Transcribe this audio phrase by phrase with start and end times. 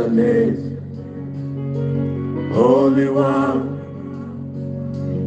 [0.00, 0.78] your name.
[2.54, 3.78] Holy One,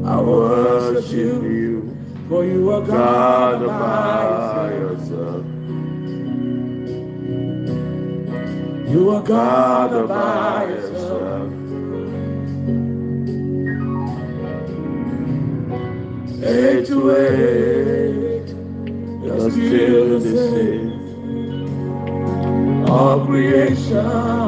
[0.05, 1.95] I worship you,
[2.27, 5.45] for you are God by yourself.
[8.91, 11.53] You are God by yourself.
[16.43, 18.49] Age to age,
[19.23, 21.03] you're still the same.
[22.89, 24.42] All creation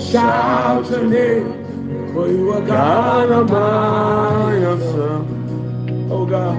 [0.00, 1.64] shout your name.
[2.12, 5.26] For you are God by yourself.
[6.10, 6.56] Oh God.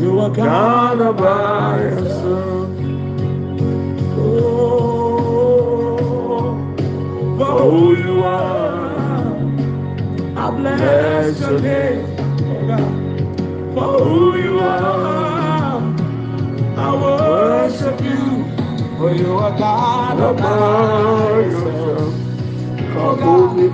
[0.00, 2.70] You are God by yourself.
[4.16, 4.76] Oh,
[7.38, 9.36] for who you are.
[10.36, 12.04] I bless your name.
[12.18, 12.92] Oh God.
[13.74, 15.82] For who you are.
[16.76, 18.33] I worship you.
[18.98, 20.04] For you are God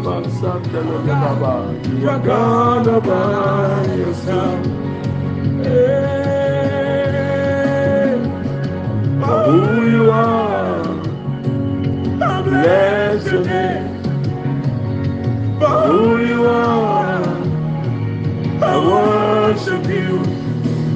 [0.02, 1.52] Mansandala Baba.
[2.00, 4.66] You are God by yourself.
[5.64, 6.80] Hey,
[9.24, 10.82] who you are,
[12.42, 14.02] bless your name.
[15.58, 17.22] For who you are,
[18.62, 20.24] I worship you.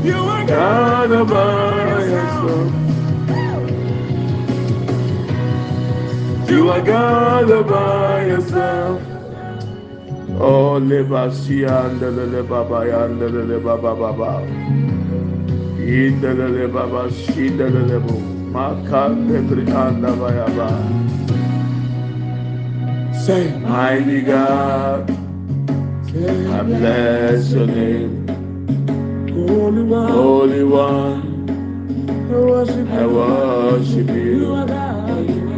[0.03, 2.84] You are God by yourself.
[6.55, 9.03] You are God by yourself.
[10.39, 14.47] Oh, leba si andele baba andele baba baba.
[15.83, 18.15] Indele baba si indele bo.
[18.55, 20.71] Maka lebri anda baya ba.
[23.25, 28.29] Say, mighty God, I bless your name.
[29.35, 31.21] Holy One, Holy One,
[32.93, 34.94] I worship you.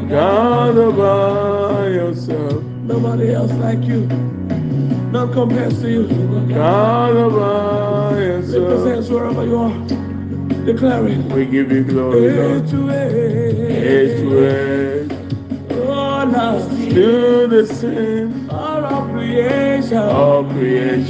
[0.08, 2.62] God by yourself.
[2.62, 4.06] Nobody else like you.
[5.10, 6.06] None compares to you.
[6.48, 8.52] God by yourself.
[8.54, 10.64] Lift those hands wherever you are.
[10.64, 11.18] Declare it.
[11.32, 12.26] We give you glory.
[12.26, 13.56] Age to age.
[13.70, 15.16] Age to.
[15.88, 18.48] Oh, now still the same.
[18.48, 19.98] All of creation.
[19.98, 21.06] All creation.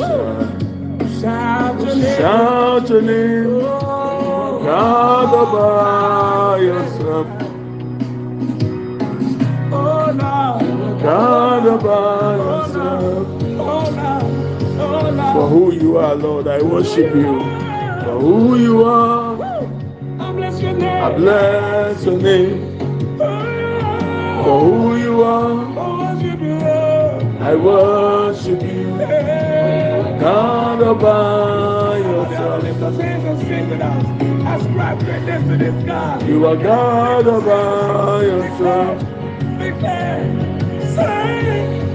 [1.20, 2.18] Shout your name.
[2.18, 3.46] Shout your name.
[3.62, 4.62] Oh.
[4.64, 7.35] God by yourself.
[10.18, 13.26] God by yourself.
[15.34, 17.40] For who you are, Lord, I worship you.
[18.04, 19.36] For who you are,
[20.20, 20.32] I
[21.16, 22.78] bless your name.
[23.18, 25.76] For who you are,
[27.40, 28.86] I worship you.
[30.20, 32.64] God by yourself.
[36.28, 39.15] You are God by yourself.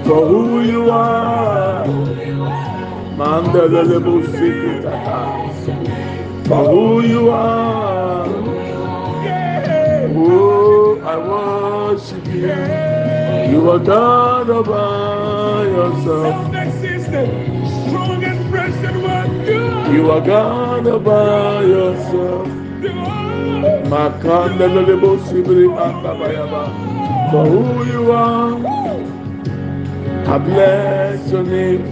[0.06, 1.86] For who you are,
[3.18, 3.84] Mandela
[6.48, 8.26] For who you are,
[10.14, 13.52] oh, I worship you.
[13.52, 16.54] You are God by yourself.
[19.94, 22.48] You are God by yourself.
[25.28, 26.91] Sibri akabayaba.
[27.32, 28.58] For who you are,
[30.28, 31.86] I bless your name.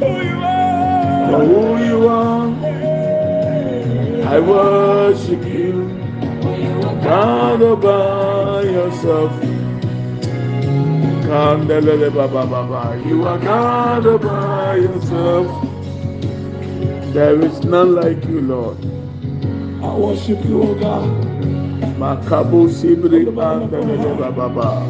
[0.00, 2.48] For who you are,
[4.34, 5.88] I worship you.
[7.02, 9.32] God by yourself.
[11.28, 12.98] Kandelele baba baba.
[13.06, 15.46] You are God by yourself.
[17.12, 18.78] There is none like you, Lord.
[19.82, 21.28] I worship you, O God.
[21.98, 24.86] Makabu sibri andelele baba baba.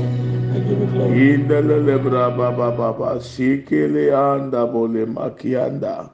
[1.09, 3.21] Indelele baba.
[3.21, 6.11] Sikele anda bole makianda.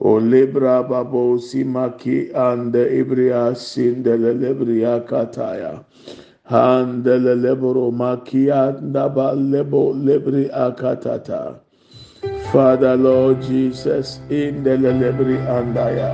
[0.00, 5.84] Olebra babo simaki ande ibria sindelele bria kataya.
[6.50, 11.56] Handelele bro makianda ba lebo lebri akatata.
[12.52, 16.12] Father Lord Jesus, in lebri andaya,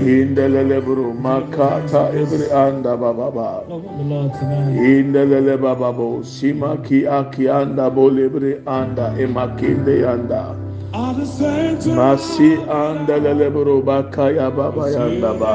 [0.00, 3.64] in the lebru makata every anda baba,
[4.72, 10.56] in the lebababo simaki aki anda bolebri anda emakinde anda.
[10.92, 15.52] Masi anda lebru bakaya baba yanda ba.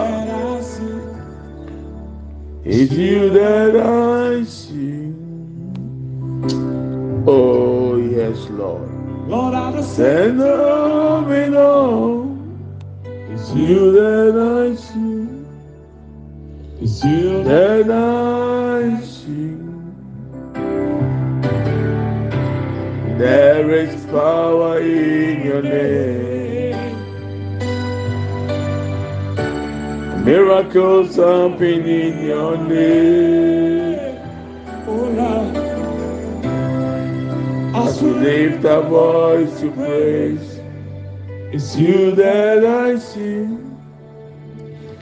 [2.63, 5.13] It's you that I see.
[7.27, 8.89] Oh yes, Lord.
[9.27, 12.24] Lord, I say no, me no.
[13.45, 15.27] It's you that I see.
[16.81, 19.55] It's you that I see.
[23.19, 26.95] There is power in your name.
[30.25, 34.17] Miracles happen in your name.
[34.87, 35.69] Oh,
[37.75, 40.54] As we lift our voice to praise,
[41.55, 43.47] it's you that I see.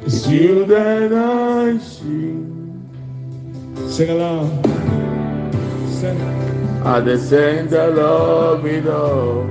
[0.06, 2.38] It's you that I see.
[3.90, 4.64] Sing along.
[5.90, 6.22] Sing.
[6.86, 7.18] I At the
[7.98, 9.50] of it all.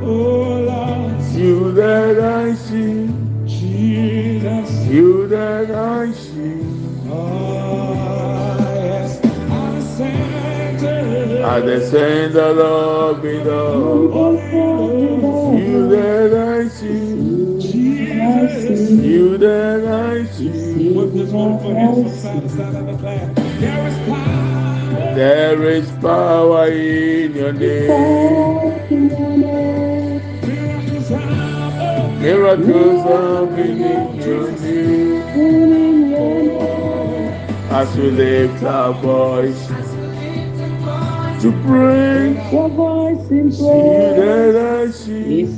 [1.19, 3.11] It's you that I see.
[3.47, 4.71] Jesus.
[4.71, 6.63] It's You that I see.
[7.11, 7.99] Oh,
[11.45, 11.81] I At the
[12.47, 15.12] of it all.
[15.73, 17.17] You that I see.
[19.09, 20.93] You that I see.
[23.61, 25.15] There is power.
[25.15, 27.89] There is power in your name.
[32.21, 35.23] Miracles happen in your name.
[37.71, 39.69] As we lift our voice
[41.43, 44.72] to pray, your voice in prayer.
[44.83, 45.49] I see, you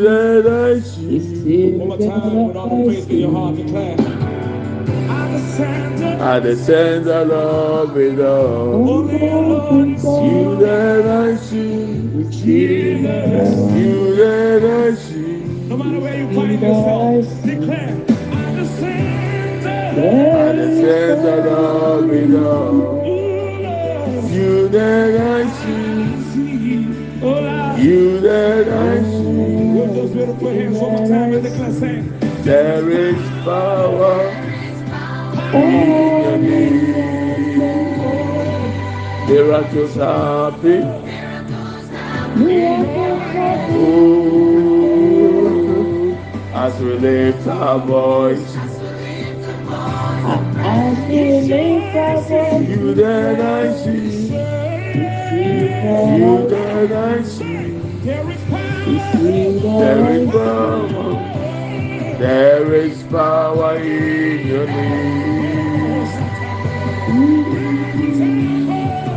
[0.00, 1.72] that I see.
[1.72, 3.96] One more time with all the faith in your heart, declare.
[6.22, 11.84] At the center of it all, you that I see,
[12.48, 15.42] you that I see.
[15.68, 17.96] No matter where you find yourself, declare.
[18.38, 18.54] At
[20.56, 23.04] the center of it all,
[24.32, 26.30] you that I see,
[27.22, 29.60] you that I see.
[32.42, 34.30] There is power.
[35.52, 36.80] In the name.
[39.28, 40.84] Miracles happen.
[43.72, 44.96] Ooh,
[46.54, 48.56] as we lift our voice.
[50.56, 52.68] As we lift our voice.
[52.68, 54.69] You that I see.
[55.40, 57.70] You that see.
[58.04, 58.30] There
[60.10, 61.12] is power.
[62.18, 65.20] There is power in your name.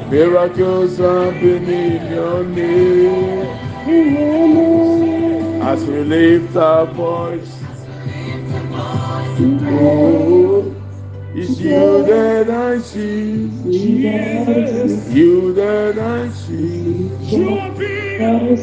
[0.09, 3.47] Miracles happen in your name.
[5.61, 7.51] As we lift our voice.
[11.59, 13.49] You that I see.
[15.13, 17.09] You that I see.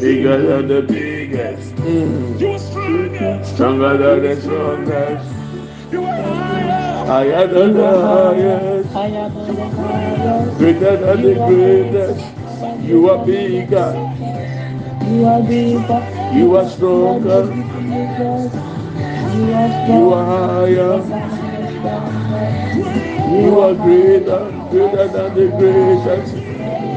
[0.01, 1.75] Bigger than the biggest.
[1.77, 2.39] Mm.
[3.45, 5.27] Stronger than the strongest.
[7.07, 8.89] Higher than the highest.
[10.59, 12.25] Greater than the greatest.
[12.83, 13.93] You are bigger.
[15.11, 16.03] You are bigger.
[16.35, 17.45] You are stronger.
[19.89, 22.20] You are higher.
[22.41, 24.51] You are greater.
[24.71, 26.37] Greater than the greatest.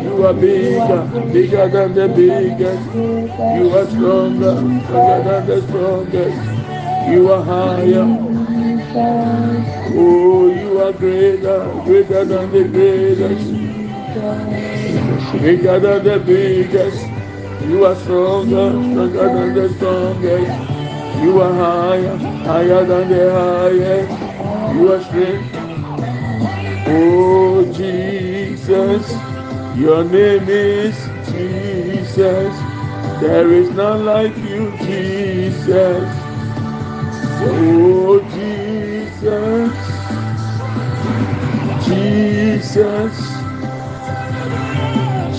[0.03, 1.01] You are bigger,
[1.33, 2.93] bigger than the biggest.
[2.95, 6.39] You are stronger, stronger than the strongest.
[7.11, 8.07] You are higher.
[9.95, 13.51] Oh, you are greater, greater than the greatest.
[15.41, 17.05] Bigger than the biggest.
[17.67, 21.23] You are stronger, stronger than the strongest.
[21.23, 24.22] You are higher, higher than the highest.
[24.73, 25.67] Strength.
[26.87, 29.11] Oh, Jesus,
[29.77, 30.95] your name is
[31.31, 32.53] Jesus.
[33.21, 36.09] There is none like you, Jesus.
[37.29, 39.73] Oh, Jesus,
[41.87, 43.15] Jesus,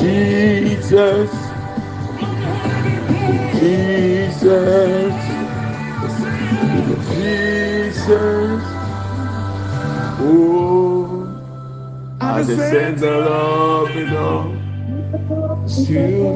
[0.01, 1.31] Jesus,
[3.61, 5.15] Jesus,
[7.11, 8.44] Jesus.
[10.25, 11.29] Oh,
[12.21, 14.53] at the center of it all,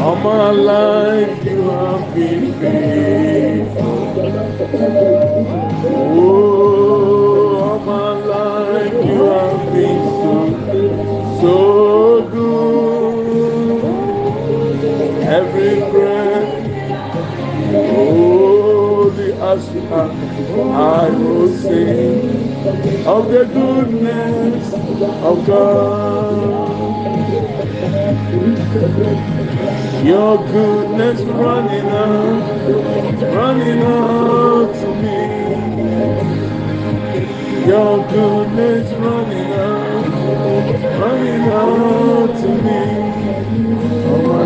[0.00, 4.02] All my life you have been faithful.
[6.18, 12.65] Oh, all my life you have been so, so good.
[15.74, 16.70] Breath,
[17.74, 20.02] oh, the Ashia,
[20.72, 26.76] I will sing of the goodness of God.
[30.04, 32.42] Your goodness running out,
[33.34, 35.20] running out to me.
[37.66, 40.06] Your goodness running out,
[41.00, 43.45] running out to me.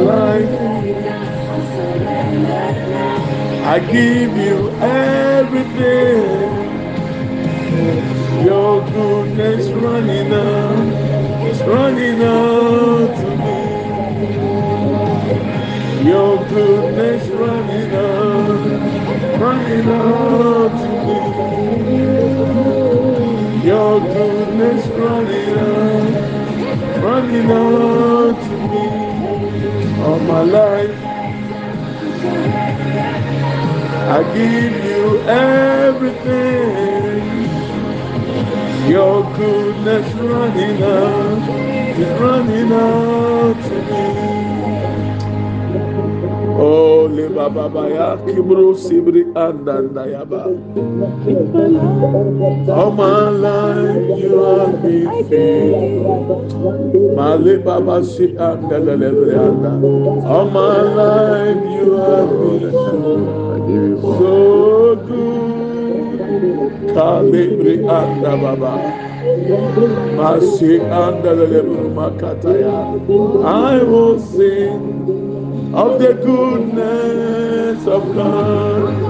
[0.01, 0.49] Life,
[3.51, 6.51] I give you everything.
[8.45, 10.87] Your goodness running out,
[11.47, 13.61] it's running out to me.
[16.09, 21.21] Your goodness running out, running out to me.
[23.67, 29.00] Your goodness running out, running out to me.
[30.11, 30.97] All my life,
[33.95, 37.23] I give you everything.
[38.91, 41.49] Your goodness running out,
[41.99, 44.05] is running out to me.
[46.59, 50.45] Oh, leba baba ya kibru sibri andanda yaba.
[52.69, 56.40] All my life you have been faithful.
[56.61, 57.35] My
[61.01, 62.73] life you have been
[64.03, 65.51] so, good.
[66.95, 68.75] Kalibri anda baba.
[70.19, 70.73] Masi
[71.51, 72.79] lebre makataya.
[73.45, 79.10] I will sing of the goodness of God.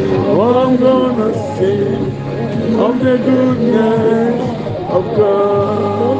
[0.00, 2.04] Oh, I'm gonna sing
[2.78, 4.40] of the goodness
[4.90, 6.18] of God.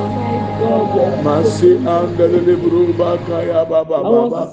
[1.25, 4.51] Masi andele bruba kaya baba baba.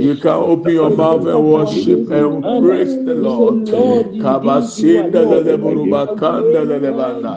[0.00, 3.54] You can open your mouth and worship and praise the Lord.
[4.24, 7.36] Kabasindele bruba kandele banda.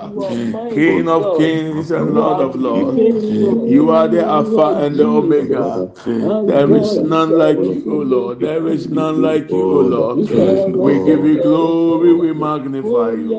[0.73, 2.97] King of kings and Lord of lords.
[2.97, 3.69] Mm.
[3.69, 5.91] You are the Alpha and the Omega.
[6.05, 6.47] Mm.
[6.47, 8.39] There is none like you, O Lord.
[8.39, 10.17] There is none like you, O Lord.
[10.19, 10.25] We
[11.05, 13.31] give you glory, we magnify you.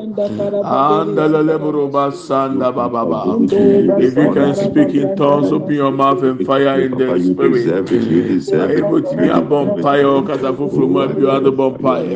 [3.99, 7.53] If you can speak in tongues, open your mouth and fire in the spirit.
[7.53, 8.03] deserve it.
[8.03, 8.83] You deserve it.
[8.83, 12.13] ebotumi abɔ mpaeɛ kasa foforɔ mu abi ade bɔ mpaeɛ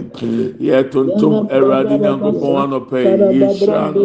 [0.67, 2.99] yɛ tontom awurade nyankopɔn anɔpɛ
[3.33, 4.03] yi yɛhyira no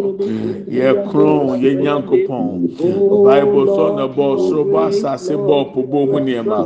[0.78, 2.46] yɛ kron yɛ nyankopɔn
[3.26, 6.60] bible sɔ na bɔ soro bɔ asase bɔ po bɔ mu nneɛma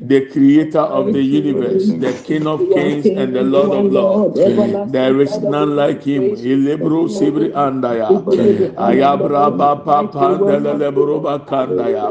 [0.00, 4.36] the creator of the universe the king of kings and the lord of lords
[4.92, 8.08] there is none like him ilebro sibri andaya
[8.76, 9.50] ayabra
[10.90, 12.10] bapa pandele lebro bakandaya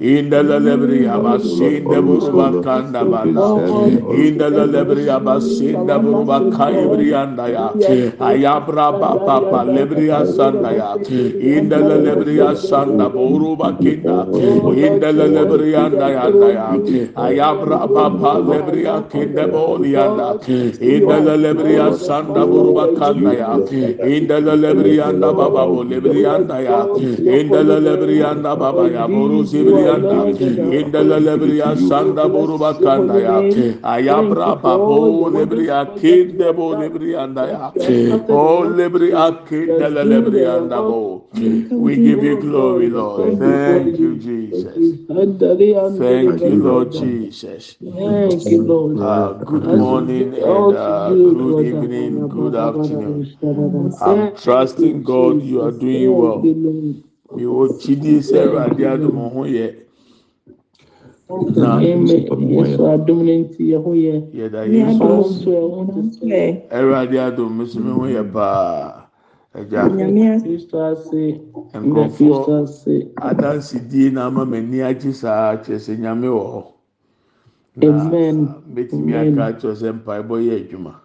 [0.00, 3.46] indele lebri abasin de buruba kanda bana
[4.12, 7.72] indele lebri abasin de buruba kaibri andaya
[8.20, 10.96] ayabra bapa lebri asandaya
[11.40, 14.26] indele lebri asanda buruba kinda
[14.74, 16.68] indele lebri andaya andaya
[17.16, 20.38] ayabra bapa lebri akinde bolianda
[20.80, 23.52] indele lebri asanda buruba kanda ya
[24.06, 26.80] indele lebri anda baba bo lebri anda ya
[27.38, 30.20] indele lebri anda baba ya buru sibri anda
[30.78, 33.36] indele lebri asanda buruba kanda ya
[33.94, 34.98] ayabra babo
[35.36, 37.64] lebri akinde bo lebri anda ya
[38.40, 41.30] oh lebri akinde lebri anda bo
[41.84, 44.98] we give you glory lord thank you jesus
[45.98, 48.98] thank you lord jesus Thank you, Lord.
[49.00, 53.26] uh, good morning and uh, good evening, good afternoon.
[54.00, 56.52] I'm trusting God you are doing well.
[57.34, 59.66] mewɔ kyidie sɛ awurade adom ho yɛ.
[64.34, 64.60] Yɛda
[66.70, 69.06] awurade adom me so me ho yɛ paa.
[69.54, 69.88] Agya.
[71.74, 72.66] Nkurɔfoɔ
[73.20, 75.56] adansedie na ama m'ani agye saa.
[75.56, 76.62] Kyerɛ sɛ nyame wɔ hɔ.
[77.76, 78.10] Na
[78.74, 80.99] mɛtumi aka akyerɛ sɛ mpaebɔ yɛ adwuma.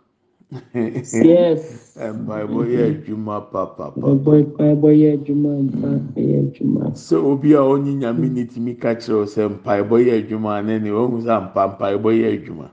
[0.73, 1.97] Yes.
[1.97, 4.01] Mpaebɔ yɛ adwuma papapapa.
[4.01, 5.89] Ɛbɔ ɛbɔ yɛ adwuma mpa
[6.19, 6.83] ɛyɛ adwuma.
[6.95, 10.89] sɛ obi a ɔnye nyame ne tumi ka kyerɛw sɛ mpaebɔ yɛ adwuma ne ne
[10.89, 12.69] wɔn sɛ mpa mpaebɔ yɛ adwuma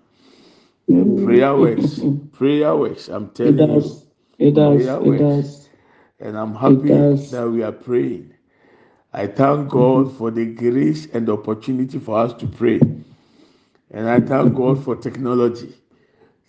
[1.25, 2.01] prayer works
[2.33, 4.07] prayer works i'm It telling you does.
[4.39, 4.83] It does.
[4.83, 5.69] prayer It works does.
[6.21, 8.35] and i'm happy that we are praying
[9.13, 9.69] i thank hmm.
[9.79, 12.81] god for the grace and the opportunity for us to pray
[13.91, 15.75] and i thank god for technology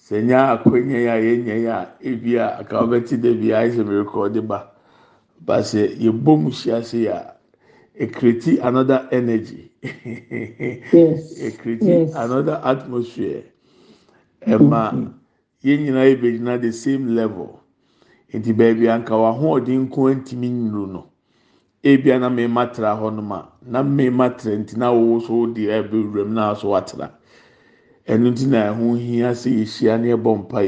[0.04, 3.58] sɛ nya akonya yi a yɛnya yi a ebi a aka ɔbɛti de bi a
[3.64, 4.70] ayɛ sɛ miracle ɔde ba.
[5.40, 7.36] Ba sɛ yɛbɔ mu hyia se a
[7.98, 9.72] ekreti another energy.
[10.92, 11.40] Yes.
[11.40, 12.14] ekreti Yes.
[12.16, 13.44] another atmosphere.
[14.46, 15.12] Ɛma
[15.64, 17.60] yɛn nyinaa yɛ bɛgyina the same level.
[18.34, 21.06] Nti baabi anka w'ahoɔden nko ntumi nnuru no.
[21.84, 25.46] Ebi a na mmarima tra hɔ nom a na mmarima tra nti na wɔwɔ so
[25.48, 27.10] de ɛbɛ wuram na so watra.
[28.08, 30.60] Ɛno nti na ɛho hia sɛ yɛhyia ne ɛbɔ mpa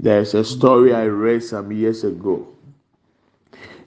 [0.00, 2.46] there is a story i read some years ago.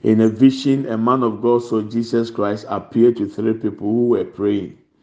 [0.02, 4.08] In a vision, a man of God saw Jesus Christ appear to three people who
[4.08, 4.76] were praying.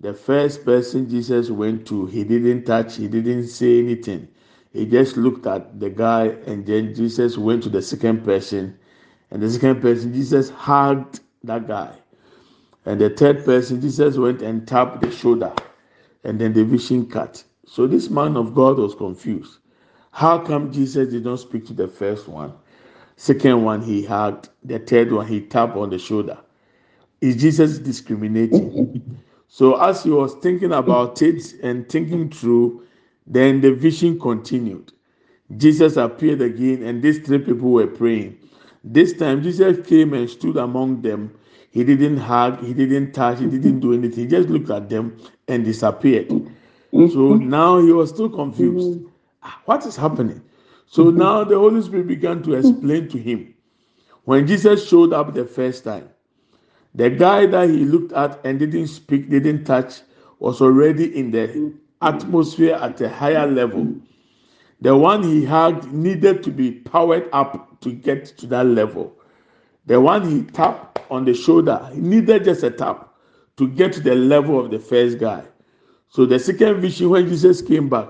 [0.00, 4.28] the first person Jesus went to, he didn't touch, he didn't say anything.
[4.72, 8.78] He just looked at the guy, and then Jesus went to the second person.
[9.30, 11.92] And the second person, Jesus hugged that guy.
[12.86, 15.52] And the third person, Jesus went and tapped the shoulder.
[16.24, 17.42] And then the vision cut.
[17.66, 19.58] So this man of God was confused.
[20.12, 22.52] How come Jesus did not speak to the first one?
[23.16, 24.48] Second one, he hugged.
[24.64, 26.38] The third one, he tapped on the shoulder.
[27.20, 29.18] Is Jesus discriminating?
[29.48, 32.86] So as he was thinking about it and thinking through,
[33.26, 34.92] then the vision continued.
[35.56, 38.38] Jesus appeared again, and these three people were praying.
[38.84, 41.34] This time, Jesus came and stood among them.
[41.70, 44.24] He didn't hug, he didn't touch, he didn't do anything.
[44.24, 46.28] He just looked at them and disappeared.
[46.28, 46.36] So
[46.96, 47.48] mm-hmm.
[47.48, 48.98] now he was still confused.
[48.98, 49.08] Mm-hmm.
[49.42, 50.42] Ah, What is happening?
[50.86, 51.18] So mm-hmm.
[51.18, 53.54] now the Holy Spirit began to explain to him.
[54.24, 56.08] When Jesus showed up the first time,
[56.94, 60.00] the guy that he looked at and didn't speak, didn't touch,
[60.40, 63.94] was already in the atmosphere at a higher level.
[64.80, 69.14] The one he hugged needed to be powered up to get to that level.
[69.86, 73.08] The one he tapped on the shoulder he needed just a tap
[73.56, 75.44] to get to the level of the first guy.
[76.08, 78.08] So the second vision, when Jesus came back,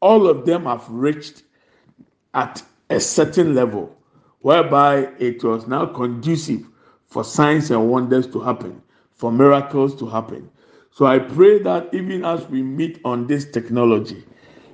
[0.00, 1.42] all of them have reached
[2.34, 3.96] at a certain level,
[4.40, 6.66] whereby it was now conducive
[7.06, 8.82] for signs and wonders to happen,
[9.14, 10.50] for miracles to happen.
[10.90, 14.24] So I pray that even as we meet on this technology,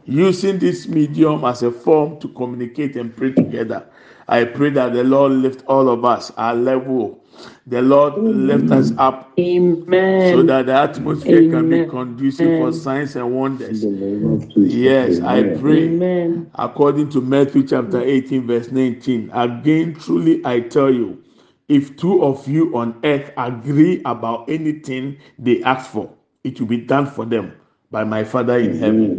[0.04, 3.86] using this medium as a form to communicate and pray together,
[4.28, 7.24] I pray that the Lord lift all of us our level.
[7.66, 10.20] The Lord lift us up Amen.
[10.30, 11.88] so that the atmosphere can be Amen.
[11.88, 12.72] conducive for Amen.
[12.72, 13.84] signs and wonders.
[13.84, 14.74] In the name of Jesus.
[14.74, 15.58] Yes, I Amen.
[15.60, 15.96] pray.
[15.96, 16.50] Amen.
[16.56, 21.22] According to Matthew chapter 18, verse 19, again, truly I tell you,
[21.68, 26.12] if two of you on earth agree about anything they ask for,
[26.44, 27.54] it will be done for them
[27.90, 29.18] by my Father in heaven.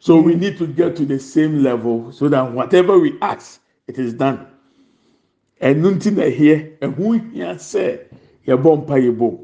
[0.00, 3.98] So we need to get to the same level so that whatever we ask, it
[3.98, 4.46] is done.
[5.60, 8.00] ɛnu nti na ɛheɛ ɛho hia sɛ
[8.46, 9.38] yɛbɔ mpa yɛ bom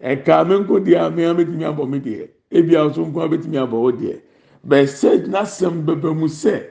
[0.00, 3.20] ɛka mi nko deɛ a mi a betumi abɔ mi deɛ ebi a nso nko
[3.24, 4.20] a betumi abɔ o deɛ
[4.66, 6.64] bɛsɛ n'asɛm bɛbɛ mu sɛ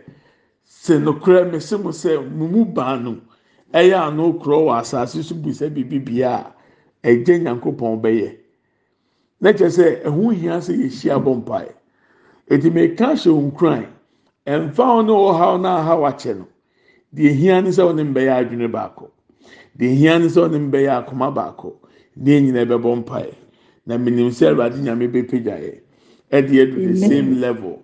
[0.66, 3.18] sɛ nokora mi sɛ mo sɛ mo mu baa no
[3.74, 6.52] ɛyɛ ano korɔ wɔ asase so bu sɛ biribi bia.
[6.52, 6.56] A
[7.10, 8.30] ɛgye nyankopɔn bɛyɛ
[9.42, 11.74] na kyerɛ sɛ ɛho hia sɛ yɛhyia bɔ mpa yɛ
[12.50, 13.86] eti mi ka hyɛ nkran
[14.48, 16.46] ɛnfa wɔn ne ɔhaw na ahaw akyɛ no
[17.16, 19.10] deɛ hia ne sɛ ɔne mbɛyɛ adwene baako.
[19.78, 21.70] Deɛ hia ne sɛ ɔne mbɛyɛ akoma baako.
[22.18, 23.34] Deɛ nyinaa bɛbɔ mpaeɛ.
[23.86, 25.74] Na menim sɛ awurade nyame bɛpagya yɛ
[26.32, 27.82] ɛde adu the same level.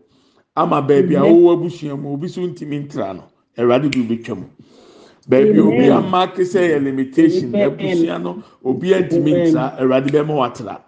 [0.55, 3.23] Ama baabi a wɔwɔ abusua mu obi so ntumi ntra no
[3.57, 4.45] awurade de obɛtwa mu
[5.29, 10.81] baabi obi ama ake sɛ yɛ limitation abusua no obi ntumi ntra awurade bɛma watra.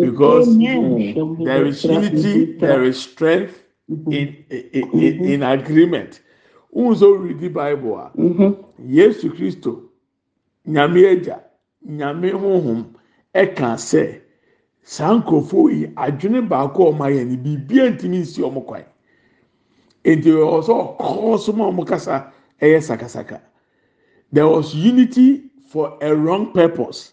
[0.00, 1.44] Because mm.
[1.44, 6.20] there is unity there is strength in in in, in agreement.
[6.20, 6.29] wọn
[6.74, 7.96] nso the bible?
[7.98, 8.10] A
[8.82, 9.90] yesu kristo
[10.66, 11.40] nyame agya
[11.86, 12.84] nyame honhom
[13.34, 14.20] ɛka sɛ
[14.82, 18.84] saa nkurɔfoɔ yi adwene baako a wɔn ayɛ no biribiara ntumi nsi wɔn kwan
[20.04, 23.40] nti ɔsɔ ɔkɔɔ so ma wɔn kasa ɛyɛ sakasaka.
[24.32, 27.12] There was unity for a wrong purpose.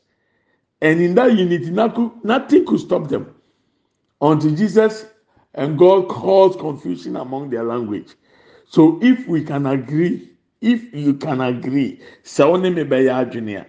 [0.81, 3.33] And in that unity nothing nothing could stop them.
[4.21, 5.05] Until jesus
[5.53, 8.15] and god caused confusion among their language
[8.69, 10.29] so if we can agree
[10.61, 13.65] if you can agree sɛ mi bɛyɛ adwene a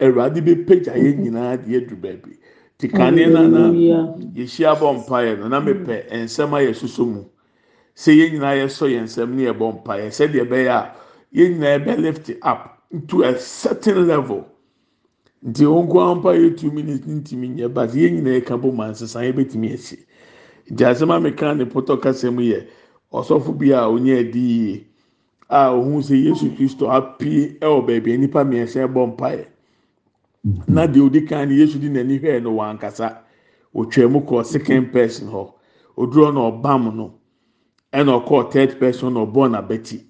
[0.00, 1.22] awurade bɛ pagya yɛn mhm.
[1.24, 2.36] nyinaa de edu baabi.
[2.78, 4.14] Ti kanea nana Hallelujah.
[4.34, 6.24] yɛhyia bɔ mpaeɛ no na mepɛ mm.
[6.24, 7.24] nsɛm a yɛsoso mu.
[7.96, 10.92] Sɛ yɛn nyinaa yɛsɔ yɛn nsɛm ne yɛbɔ mpaeɛ sɛdeɛ ɛbɛyɛ a
[11.34, 14.46] yɛn nyinaa yɛbɛ lift up to a certain level.
[15.46, 18.74] Nti wɔn nko ara mpaeɛ two minutes ne ntumi nyɛ but yɛn nyinaa yɛka bɔ
[18.74, 19.98] ma nsesa yɛbɛtumi asi
[20.74, 22.66] gya asɛm a meka ne pɔtɔ kasa mu yɛ
[23.14, 24.86] ɔsɔfo bi a onye adi yie
[25.48, 29.44] a ohun sɛ yesu kristo apie ɛwɔ baabi a nipa mmiɛnsa ɛbɔ mpaeɛ
[30.68, 33.18] na deɛ odi kan no yesu di n'ani hwɛɛ no wɔ ankasa
[33.74, 35.52] otwa mu kɔ second person hɔ
[35.96, 37.14] oduro na ɔbam no.
[37.92, 40.00] Ɛna ɔkɔɔ third person na ɔbɔ n'abɛti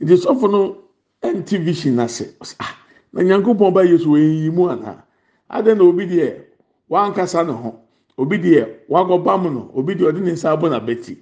[0.00, 0.76] nti sɔfo no
[1.22, 2.26] ɛnti vision ɔsɛ
[2.58, 2.74] ah
[3.12, 5.04] na nyankopɔn ba yesu wɔyi mu ana?
[5.50, 6.40] Adan na obi deɛ
[6.88, 7.80] wankasa ne ho.
[8.16, 9.70] Obi deɛ wagɔ bam no.
[9.74, 11.18] Obi deɛ ɔde ne nsa abɔ n'abɛti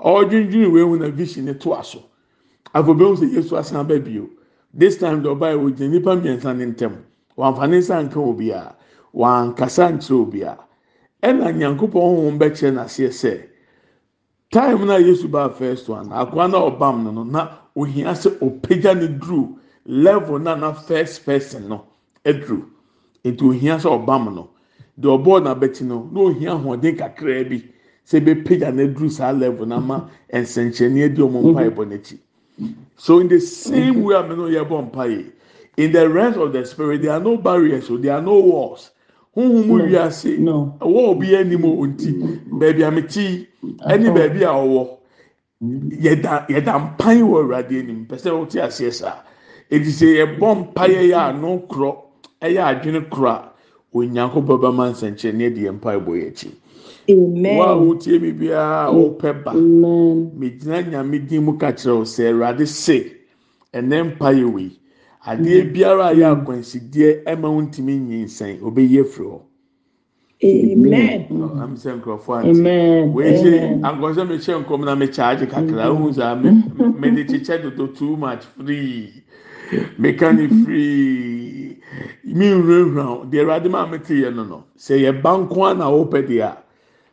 [0.00, 2.02] ɔdwindwin wei hu na to aso
[2.74, 4.28] afɔbɛn sɛ yesu asan ba bio
[4.72, 6.92] this time deɛ ɔbaa yi ogyina nipa mmiɛnsa ne ntɛm
[7.68, 8.74] ne nsa nka obiara
[9.12, 10.64] wankasa nkyerɛ obiara
[11.22, 13.42] ɛna nyankopɔn honhom bɛkyerɛ n'aseɛ sɛ
[14.52, 18.94] time na yesu baa first one akoa na ɔbam no no na ohia sɛ ɔpagya
[19.00, 21.84] ne duru level na na first person no
[22.24, 22.64] aduru
[23.24, 24.50] nti ohia sɛ ɔbam no
[25.00, 27.62] deɛ ɔbɔɔ n'abɛti no na ohia ahoɔden kakraa bi.
[28.08, 32.18] Sɛ ɛbɛpagya ne duru saa level na ma nsɛnkyerɛnneɛ di ɔmo mpa ɛbɔ n'akyi.
[32.96, 35.26] So in the same way amena oyɛ bɔ mpa yi
[35.76, 38.90] in the realms of the spirit there are no barriers so there are no walls.
[39.36, 40.74] Huhu mu wiase no.
[40.80, 43.46] ɛwɔ obi anim o nti beebi a meti
[43.86, 44.88] ɛne beebi a ɔwɔ
[46.00, 48.06] yɛda yɛda mpan wɔ awurade anim.
[48.06, 49.20] Pɛ sɛ wɔte aseɛ saa.
[49.70, 51.94] Eti sɛ yɛbɔ mpa yɛ yɛ ano korɔ
[52.40, 53.52] ɛyɛ adwene korɔ a
[53.92, 56.50] onyankopɔn bɛma nsɛnkyerɛnneɛ de yɛn mpa ɛbɔ yɛn akyi
[57.08, 59.52] wo a wotie mi biara a wopɛ ba.
[59.52, 60.32] Amen.
[60.38, 63.16] megyina nyame din mu ka kyerɛ wo sɛ awurade se
[63.74, 64.72] ɛnɛ mpa yɛ wei.
[65.26, 69.40] Adeɛ biara a yɛ akwansideɛ ɛma wo ntumi nyinsɛn obɛyi afiri hɔ.
[70.44, 71.26] Amen.
[71.62, 72.72] am sɛ nkurɔfoɔ ante.
[73.82, 75.90] Ankɔsɛ mehyɛ nkɔm na mekyaagye kakra.
[75.92, 76.54] Wohu saa me-
[76.98, 79.24] mede kyekyɛ dodo too much free.
[79.98, 81.78] Meka ne free.
[82.26, 83.24] Menwurawura wo.
[83.26, 86.58] deɛ awurade ma meteyɛ no no sɛ yɛba nko a na wopɛ deɛ a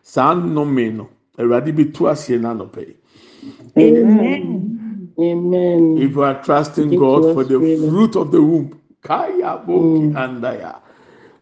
[0.06, 2.96] saa nnome no awurade bi tu aseɛ n'anɔpɛ yi.
[3.78, 5.13] Amen.
[5.20, 5.84] Amen.
[5.96, 7.88] If you are trusting Give God for the freely.
[7.88, 10.82] fruit of the womb, kaya boki andaya.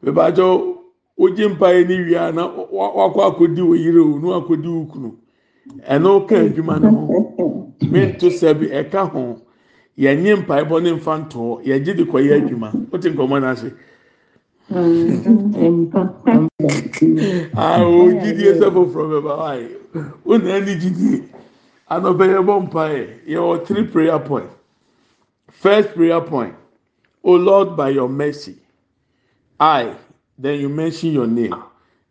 [0.03, 0.77] Bebajo
[1.19, 5.11] wogye mpae ni wia na wa- wakɔ akɔdi wɔ yire o na wakɔdi wo kunu
[5.89, 7.17] ɛno ka adwuma no ho
[7.89, 9.41] mento sɛ bi ɛka ho
[9.97, 13.73] yɛnye mpaebɔ ne mfa ntoɔ yɛgye de kɔyɛ adwuma wote nkɔmmɔ no ase
[16.63, 17.49] Mpa.
[17.55, 19.67] Ah, o gyidie sɛ foforɔ bɛba wae
[20.25, 21.23] wonaa ne gyidie
[21.89, 24.49] anɔpɛ yɛbɔ mpae yɛwɔ three prayer point.
[25.51, 26.55] First prayer point.
[27.23, 28.57] O lord by your mercy
[29.59, 29.93] i
[30.37, 31.55] then you mention your name.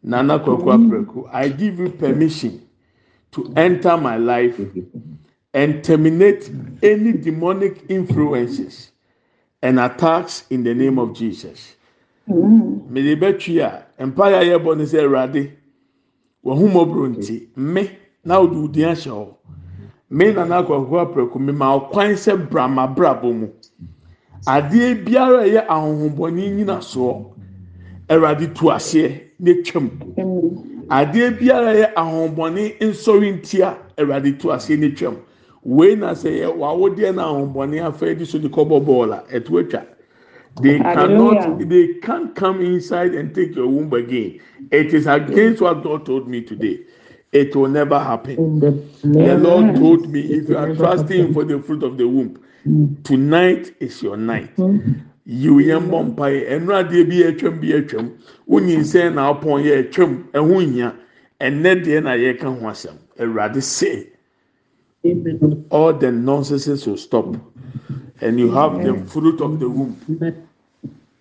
[0.03, 2.63] Nana kwakwa preku i give you permission
[3.33, 4.59] to enter my life
[5.55, 6.51] and terminate
[6.83, 8.91] any demonic influences
[9.63, 11.77] and attacks in the name of jesus
[12.27, 15.51] mede bɛtwi a mpaeɛ a yɛbɔ ne sɛ awurade
[16.45, 17.91] wahumɔborɔ nti me
[18.25, 19.29] na wode wo din ahyɛ hɔ
[20.11, 23.49] me nana akɔkɔ aprɛko me ma ɔkwan sɛ brama brabɔ mu.
[24.47, 27.25] Adeɛ biara a ɛyɛ ahohombɔne nyina soɔ
[28.09, 29.89] awurade tu aseɛ ne twam.
[30.91, 35.17] Adeɛ biara a ɛyɛ ahohombɔne nsɔre ntia awurade tu aseɛ ne twam.
[35.65, 39.61] Wei na sɛ yɛ wawodeɛ na ahohombɔne afɛ de so de kɔbɔ bɔɔl a ɛto
[39.61, 39.87] atwa.
[40.61, 41.67] They cannot Hallelujah.
[41.67, 44.41] they can't come inside and take your womb again.
[44.71, 46.81] It is against what god told me today.
[47.33, 48.61] It will never happen.
[48.61, 48.71] The
[49.03, 52.39] the lord told me if you are trusting for the fruit of the womb
[53.05, 54.51] tonight is your night.
[55.25, 58.11] You yẹn bọ mpa yẹ ẹnu adeɛ bi yɛ atwam bi yɛ atwam
[58.49, 60.93] wonyi nsɛn na ɔpɔn yɛ atwam ɛho nhia
[61.41, 64.09] ɛnɛ deɛ na yɛka ho asɛm awurade say
[65.71, 67.37] all the nonsense will stop
[68.23, 69.97] and you have the fruit of the womb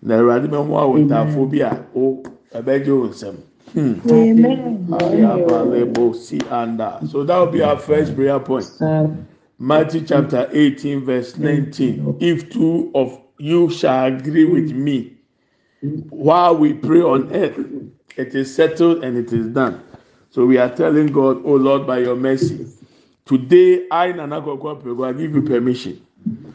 [0.01, 3.35] na awurade bɛ ho awotaafo bi a o ɛbɛgye o nsɛm.
[3.75, 4.87] Amen.
[4.89, 6.99] Ayabalebo si anda.
[7.07, 8.69] So that will be our first prayer point.
[9.59, 12.17] Matthew chapter 18, verse 19.
[12.19, 15.13] If two of you shall agree with me
[16.09, 17.57] while we pray on earth,
[18.17, 19.81] it is settled and it is done.
[20.31, 22.65] So we are telling God, Oh Lord, by your mercy,
[23.25, 26.01] today I, Nana Kwakwa Pego, I give you permission.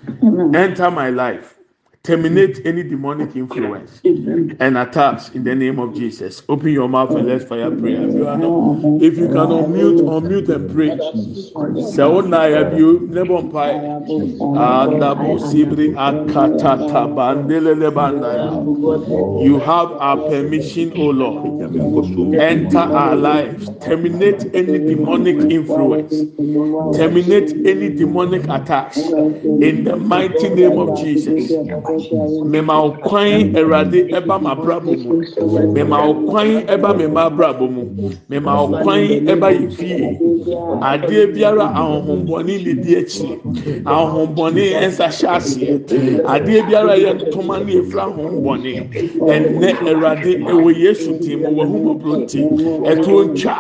[0.09, 1.56] Enter my life.
[2.07, 6.43] Terminate any demonic influence and attacks in the name of Jesus.
[6.49, 8.05] Open your mouth and let's fire prayer.
[8.07, 10.91] If you, not, if you can unmute, unmute and pray.
[11.83, 13.75] Sauna yabiu nebompai.
[14.57, 18.63] Anda busibri akatata bandelele bandaya.
[19.45, 21.61] You have our permission, O Lord.
[22.41, 23.71] Enter our lives.
[23.81, 26.25] Terminate any demonic influence.
[26.97, 31.51] Terminate any demonic attacks in the mighty name of Jesus.
[32.47, 35.23] Mema ɔkwan awurade ɛba ma abrabɔ mu.
[35.73, 37.83] Mema ɔkwan ɛba mema abrabɔ mu.
[38.29, 40.19] Mema ɔkwan ɛba yɛ fie
[40.81, 43.39] adeɛ biara ahohombɔne ne di akyire.
[43.85, 46.23] Ahohombɔne nsa hyɛ aseɛ.
[46.25, 48.73] Adeɛ biara yɛ ntoma ne efura ahohombɔne
[49.21, 52.41] ɛnɛ awurade ɛwɔ yesu ti mu wɔhumɔburo nti
[52.91, 53.57] ɛtoɔ ntwa.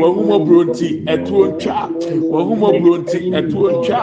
[0.00, 1.78] Wɔhumɔburo nti ɛtoɔ ntwa.
[2.32, 4.02] Wɔhumɔburo nti ɛtoɔ ntwa.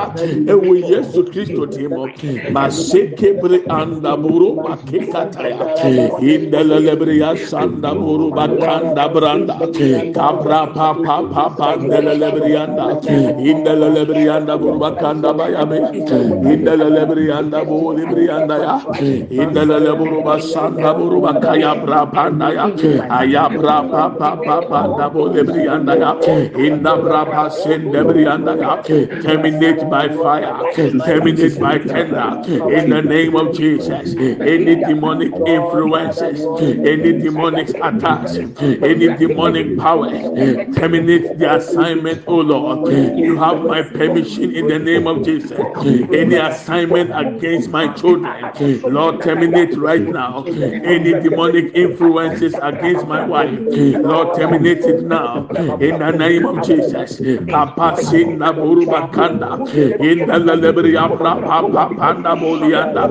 [0.52, 2.08] Ɛwɔ yesu kristo ti mu
[2.52, 5.58] ma se kebre anda buru makekataya
[6.20, 9.56] indelelebre ya sanda buru bakanda branda.
[10.16, 12.86] Kabra pa pa pa pa indelelebre yanda.
[13.52, 15.78] Indelelebre yanda buru bakanda bayabe
[16.54, 18.76] indelelebre yanda buru libre yanda ya.
[19.44, 22.66] Indelele buru basanda buru bakaya bra panda ya.
[23.10, 26.12] Aya bra pa pa pa pa da buru libre yanda ya.
[26.58, 28.74] Inda bra pa sende bre yanda ya.
[29.22, 30.56] Terminate by fire.
[31.06, 32.30] Terminate by tender.
[32.74, 34.16] In the name of Jesus.
[34.46, 36.48] Any demonic influences,
[36.84, 38.40] any demonic attacks,
[38.82, 40.12] any demonic power,
[40.72, 42.88] terminate the assignment, oh Lord.
[43.16, 45.68] You have my permission in the name of Jesus.
[46.12, 48.52] Any assignment against my children,
[48.84, 50.48] Lord, terminate right now.
[50.84, 53.60] Any demonic influences against my wife,
[54.04, 57.20] Lord, terminate it now in the name of Jesus.
[57.22, 57.58] In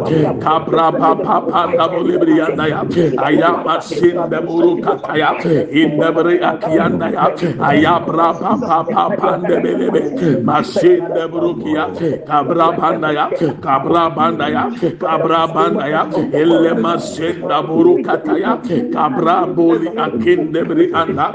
[0.09, 2.81] the kabra pa pa pa pa bolibri yanda ya
[3.29, 5.31] ayaba sin de muru kataya
[5.71, 7.27] in de bri akiyanda ya
[7.71, 10.03] ayabra pa pa pa pa de belebe
[10.45, 11.87] masin de muru kiya
[12.29, 13.27] kabra banda ya
[13.67, 14.65] kabra banda ya
[15.03, 18.53] kabra banda ya elle masin de muru kataya
[18.95, 21.27] kabra boli akin de bri anda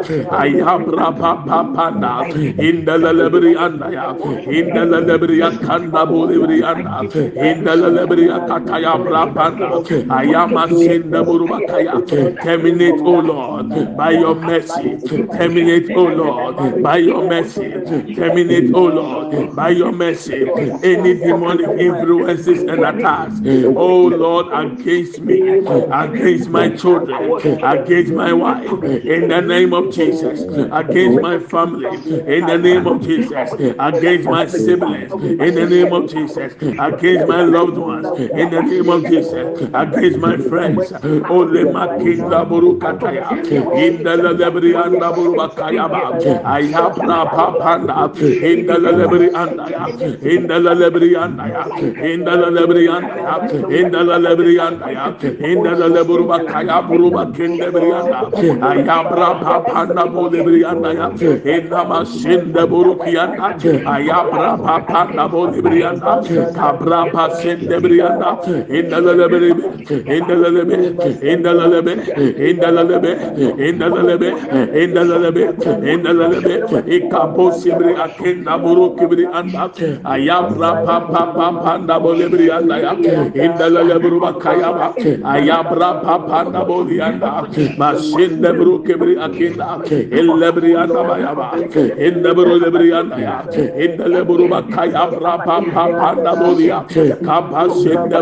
[0.43, 2.13] ayabra pa pa pa da
[2.67, 4.05] in de lebri anda ya
[4.59, 7.01] in de lebri akanda bolibri anda
[7.49, 9.69] in de lebri akata kaya brapanda.
[10.09, 12.01] Ayama senda buruba kaya.
[12.41, 14.97] Terminate, O Lord, by your mercy.
[15.31, 17.71] Terminate, O Lord, by your mercy.
[18.15, 20.45] Terminate, O Lord, by your mercy.
[20.83, 23.41] Any demonic influences and attacks,
[23.75, 25.57] oh Lord, against me,
[25.91, 28.71] against my children, against my wife,
[29.05, 31.95] in the name of Jesus, against my family,
[32.27, 37.41] in the name of Jesus, against my siblings, in the name of Jesus, against my
[37.41, 40.93] loved ones, in the name of Jesus, against my friends.
[41.29, 43.31] Oh, le makinda burukataya,
[43.73, 49.65] in the lebri anda burubakaya ba, ayabra papanda, in the lebri anda,
[50.23, 51.47] in the lebri anda,
[51.99, 58.31] in the lebri anda, in the lebri anda, in the lebruba kaya buruba kende brianda,
[58.61, 60.91] ayabra papanda bulebri anda,
[61.45, 66.21] in the machine the burukianda, ayabra papanda bulebri anda,
[66.53, 67.79] kabra pasende
[68.65, 69.49] brianda, in the lebri,
[70.07, 71.93] in the lebri, in the lebri,
[72.39, 73.13] in the lebri,
[73.59, 74.31] in the lebri,
[74.75, 75.45] in the lebri,
[75.87, 79.69] in the lebri, ikapo sibri akenda burukibri anda,
[80.03, 84.93] ayabra papa panda bolebri anda ya, in the lebru bakaya ba,
[85.23, 91.53] ayabra papa bolianda, machine the burukibri akenda, in lebri anda bayaba,
[91.97, 93.41] in the buru lebri anda ya,
[93.75, 96.85] in the lebru bakaya bra papa panda bolia,
[97.21, 98.21] kapasin the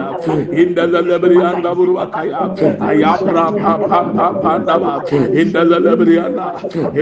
[0.61, 2.43] inda zalabri anda buru akaya
[2.89, 4.93] aya pra pa pa pa pa da ba
[5.41, 6.47] inda zalabri anda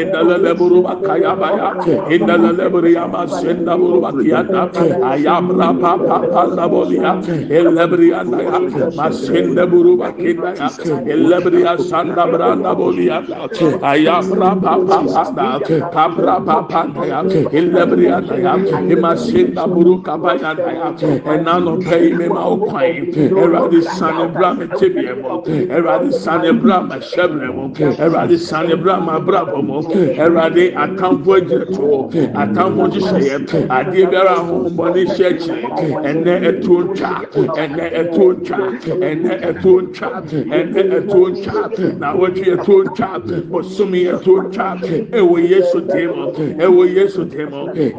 [0.02, 1.70] inda zalabru akaya baya
[2.16, 4.64] inda zalabri ama senda buru akiyata
[5.12, 7.12] aya pra pa pa pa da bolia
[7.60, 8.60] elabri anda ya
[8.98, 10.70] masenda buru akida ya
[11.14, 13.18] elabri asanda branda bolia
[13.92, 15.50] aya pra pa pa pa da
[15.94, 17.20] ka pra pa pa da ya
[17.62, 18.54] elabri anda ya
[18.96, 20.90] imasenda buru kabaya da ya
[21.36, 25.41] enano pei me ma okwa Ẹwurade sani bra mi tibia mu.
[25.45, 27.69] Ẹwurade sani bra ma hyẹbrẹ mu.
[27.73, 29.82] Ẹwurade sani bra ma bra bọ mu.
[30.23, 32.10] Ẹwurade atamfo egyina to.
[32.41, 32.84] Atamfo
[33.19, 33.38] yẹ.
[33.69, 35.62] Adeɛ biara ahohombɔ ne hyɛ akyire.
[36.10, 37.12] Ɛnɛ ɛto ntwa.
[37.62, 38.58] Ɛnɛ ɛto ntwa.
[39.10, 40.10] Ɛnɛ ɛto ntwa.
[40.58, 41.19] Ɛnɛ ɛto.
[41.99, 43.10] Na wɔtwe ɛto ntwa.
[43.52, 44.67] Bosomi ɛto ntwa.
[45.12, 46.12] Ɛwɔ Yesu dim.
[46.60, 47.49] Ɛwɔ Yesu dim.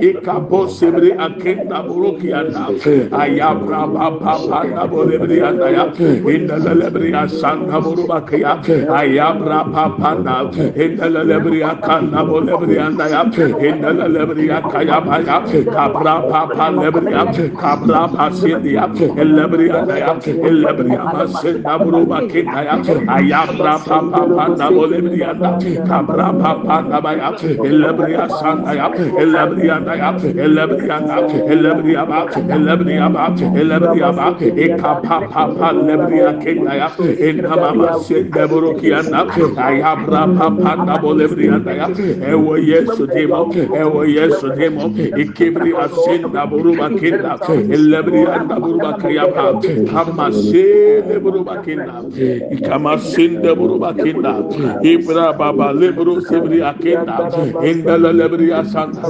[0.01, 2.67] Ikabɔ sebiri akinda buruki anda.
[3.11, 4.39] Ayabra baba
[4.71, 6.35] Santa Borebria Daya, mm.
[6.35, 8.87] in the Lebria Santa Borubakia, mm.
[8.87, 13.63] Ayabra Papana, in the Lebria Kana Borebria Daya, mm.
[13.65, 17.23] in the Lebria Kayabaya, Cabra Papa Lebria,
[17.59, 18.87] Cabra Pasidia,
[19.19, 22.79] Elebria Daya, Elebria Pasinda Borubakitaya,
[23.11, 28.71] Ayabra Papa Pana Borebria, Cabra Papa Nabaya, Elebria Santa,
[29.19, 36.89] Elebria Daya, Elebria Daya, Elebria Daya, Elebria Daya, Elebria Daya, Ekapapapa lebria kendaya.
[37.19, 39.27] Enamama sendeboro kianda.
[39.57, 41.89] Ayabra papa nabo lebria daya.
[42.33, 43.49] Ewo yesu demo.
[43.73, 44.93] Ewo yesu demo.
[45.23, 47.39] Ikebri asenda buruba kenda.
[47.71, 49.61] Elebria ndaburuba kiyapa.
[49.93, 52.05] Hama sende buruba kenda.
[52.51, 54.35] Ikama sende buruba kenda.
[54.83, 57.17] Ibra baba lebro sebria kenda.
[57.63, 59.09] Indala lebria santa.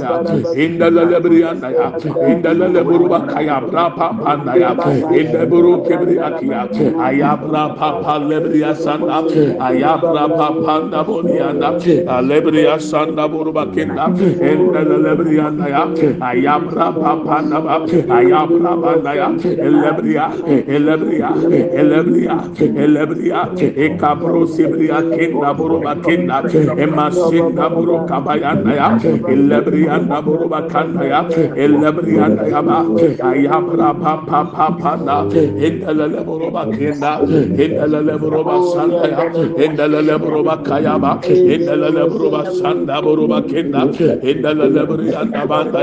[0.55, 1.91] Indala lebria daya.
[2.31, 4.71] Indala lebruba kaya brapa pandaya.
[5.11, 6.69] Indala Indeburu kibri akia.
[7.01, 9.25] Ayabra papa lebri asanda.
[9.59, 11.71] Ayabra papa anda boni anda.
[12.21, 14.13] Lebri asanda buruba kenda.
[14.41, 15.83] Indala lebri anda ya.
[16.21, 17.81] Ayabra papa anda ba.
[18.09, 19.27] Ayabra anda ya.
[19.57, 20.25] Elebria.
[20.45, 21.29] Elebria.
[21.73, 22.37] Elebria.
[22.77, 23.41] Elebria.
[23.57, 26.43] Ekabro sebri akenda buruba kenda.
[26.77, 28.89] Emasinda buru kabayanda ya.
[29.25, 31.21] Elebri anda buruba kanda ya.
[31.57, 32.85] Elebri anda ya ba.
[33.21, 34.97] Ayabra papa papa
[35.33, 35.43] na.
[35.67, 37.11] Indala buruba kenda.
[37.65, 39.23] Indala buruba sanda ya.
[39.65, 41.19] Indala buruba kaya ba.
[41.23, 43.81] Indala buruba sanda buruba kenda.
[44.23, 45.79] Indala buri anda banda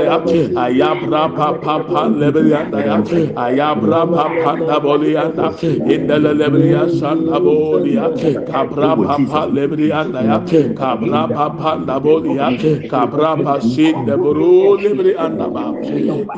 [0.65, 2.97] ayabra papa pa lebri anda ya
[3.45, 5.47] ayabra papa da boli anda
[5.93, 8.09] indele lebri ya sanda boli ya
[8.51, 10.37] kabra papa lebri anda ya
[10.75, 12.49] kabra papa da boli ya
[12.89, 15.13] kabra pa sin de buru lebri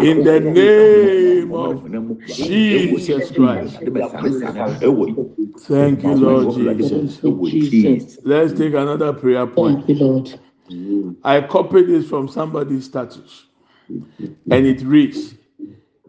[0.09, 1.83] in the name of
[2.27, 3.77] Jesus Christ.
[5.61, 6.55] Thank you Lord
[7.49, 8.17] Jesus.
[8.23, 9.85] Let's take another prayer point.
[9.85, 10.39] Thank you, Lord.
[11.23, 13.47] I copied this from somebody's status,
[13.89, 15.35] and it reads: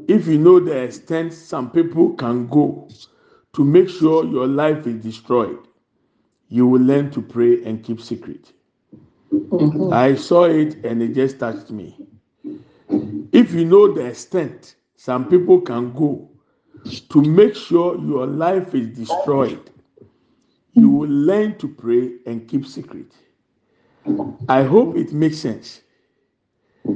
[0.09, 2.89] If you know the extent some people can go
[3.55, 5.59] to make sure your life is destroyed,
[6.49, 8.53] you will learn to pray and keep secret.
[9.33, 9.93] Mm-hmm.
[9.93, 11.97] I saw it and it just touched me.
[13.33, 16.31] If you know the extent some people can go
[17.09, 19.71] to make sure your life is destroyed,
[20.75, 23.13] you will learn to pray and keep secret.
[24.49, 25.83] I hope it makes sense.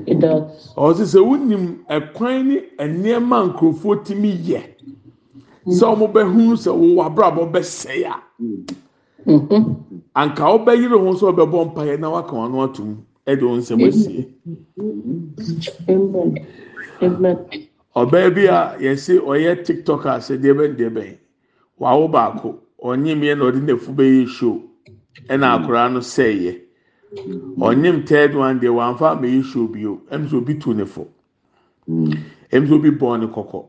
[0.07, 0.75] It does.
[0.77, 4.63] ɔsi sɛ wunim ɛkwan ne nneɛma nkurɔfoɔ timi yɛ
[5.67, 8.23] sɛ wɔn bɛhu sɛ wɔn abrabɔ bɛsɛe a
[9.27, 10.03] Mhm.
[10.17, 14.27] anka ɔbɛyere ho sɛ ɔbɛbɔ mpaeɛ na waka wɔn ano atum ɛde wɔn nsɛm asie
[15.89, 16.47] Amen.
[17.03, 17.66] Amen.
[17.97, 21.19] Ɔbaa bi a yɛsi ɔyɛ tiktok a sɛ deɛ bɛn deɛ bɛn.
[21.81, 22.61] Wawo baako.
[22.85, 24.63] Ɔnyim yɛ na ɔde n'afu bɛyɛ show.
[25.31, 26.61] Ɛna akwaraa no sɛɛyɛ
[27.61, 30.01] ɔnyim third one deɛ wamfa abɛyɛ show bio.
[30.11, 31.09] Ɛm sɛ obi tu ne fo.
[32.53, 33.67] Ɛm sɛ obi bɔn ne kɔkɔ.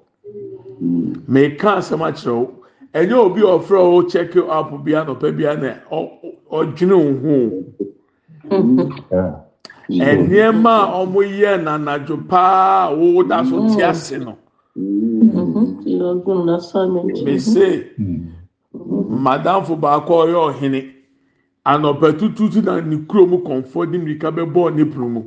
[1.29, 2.53] Mɛka asɛm akyerɛ wo.
[2.93, 7.65] Ɛnyɛ obi a ɔfrɛ wo check up bi anɔpɛ bi ana ɔ- ɔ- ɔdwene ho.
[9.89, 14.37] Nneɛma a wɔyɛ nanadwo paa a woda so te ase no
[17.23, 17.91] mese
[19.23, 20.93] madamfo baako a ɔyɛ ɔhene
[21.65, 25.23] anɔpɛ tututu na ne kurom kɔnfɔ de mirika bɛbɔ ne pono mu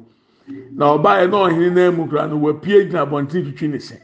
[0.73, 3.97] na ɔbaayɛ na ɔhene nan mu kura no wapue gyina abɔnten twitwi ne se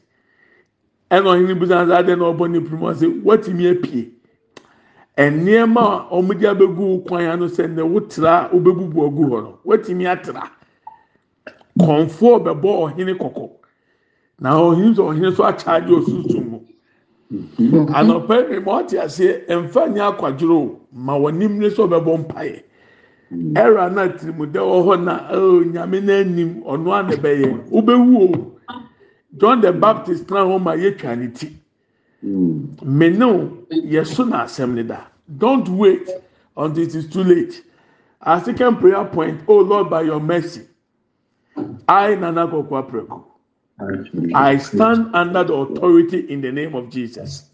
[1.11, 4.13] ɛna ɔhene bi san ade na ɔbɔ ne pono mu ase watumi apie
[5.17, 10.51] nneɛma a wɔde abɛgu kwan ano sɛ na wotra wobɛbubu agu hɔ no watumi atra.
[11.79, 13.51] Kɔnfɔ bɛbɔ ɔhene kɔkɔ.
[14.41, 16.61] Na ɔhene sɛ ɔhene so akyaagye osusu mu.
[17.97, 22.63] Anɔpɛ ne ma ɔte aseɛ mfa nyɛ akwadworɔ o ma wɔnim ne sɛ ɔbɛbɔ mpaeɛ.
[23.55, 27.71] Ɛra na tirimudɛ wɔ hɔ na oh nyame na anim ɔno a na ɛbɛyɛ.
[27.71, 28.53] Wobɛwu o.
[29.39, 31.57] John the baptist tena hɔ ma yɛtwa ne ti.
[32.25, 32.77] Mm.
[32.83, 35.01] menew yɛso na asɛm ne da
[35.39, 36.09] don't wait
[36.57, 37.63] until it is too late.
[38.23, 40.63] Our second prayer point oh lord by your mercy
[41.89, 43.23] i nana aprɛko
[44.35, 47.51] i stand under the authority in the name of jesus.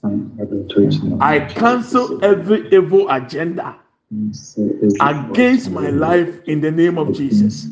[1.20, 3.76] I cancel every evil agenda
[5.00, 7.66] against my life in the name of Jesus.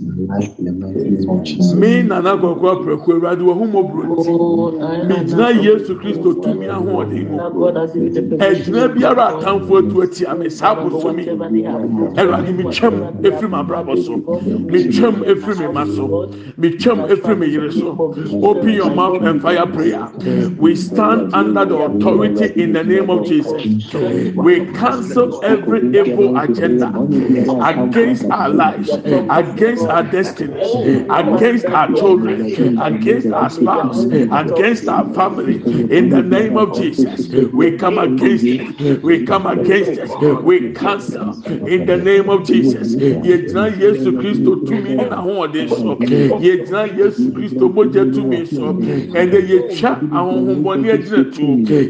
[1.74, 4.28] Me nana kɔkɔ apɛko awurade wɔ ho mɔburo ti.
[4.30, 7.38] Oh, I Me gyina Yesu Kristo tumi ahoɔden mu.
[8.38, 11.26] Ɛgyina biara atamfo atu atia me saa abosomi.
[12.16, 14.16] Awurade mi twɛm efiri ma abrabɔ so.
[14.70, 16.30] Mi twɛm efiri mi ma so.
[16.56, 17.98] Mi twɛm efiri mi yere so.
[18.42, 20.08] Open your mouth and fire prayer.
[20.58, 23.52] We stand under the authority in the name of Jesus.
[24.34, 26.88] We cancel every evil agenda
[27.64, 30.74] against our lives, against our destinies,
[31.10, 32.40] against our children,
[32.80, 35.56] against our spouse, against our family.
[35.96, 39.02] In the name of Jesus, we come against it.
[39.02, 40.10] We come against it.
[40.42, 41.32] We cancel
[41.66, 42.94] in the name of Jesus.
[42.96, 45.96] Yegyina Yesu Kristo tumi ne n'ahoɔden so.
[45.96, 48.74] Yegyina Yesu Kristo mogya tumi so.
[49.20, 51.46] Ɛnna yɛtwa ahohombɔne agyina tu.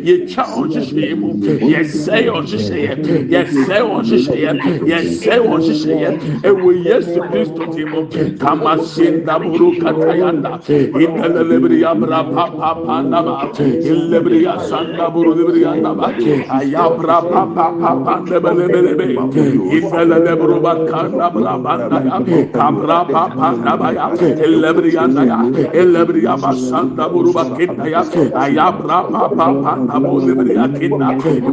[0.08, 1.28] Yɛtwa ɔhyehyɛ mu.
[1.72, 2.94] Yɛsɛe ɔhyehyɛ
[3.30, 6.10] yɛsɛe ɔhyehyɛ yɛsɛe ɔhyehyɛ
[6.42, 8.06] ɛwɔ Yesu Kristo ti mu.
[8.38, 10.60] Kamasinda buru katayanda.
[10.68, 13.52] Indelelebri abra papa pandaba.
[13.58, 16.14] Ilebri asanda buru lebri andaba.
[16.48, 19.14] Ayabra papa papa ndebelebelebe.
[19.76, 22.20] Indelelebru bakanda bra bandaya.
[22.52, 24.06] Kabra papa ndabaya.
[24.46, 25.38] Ilebri andaya.
[25.74, 28.02] Ilebri abasanda buru bakindaya.
[28.34, 31.08] Ayabra papa papa ndebelebri akinda.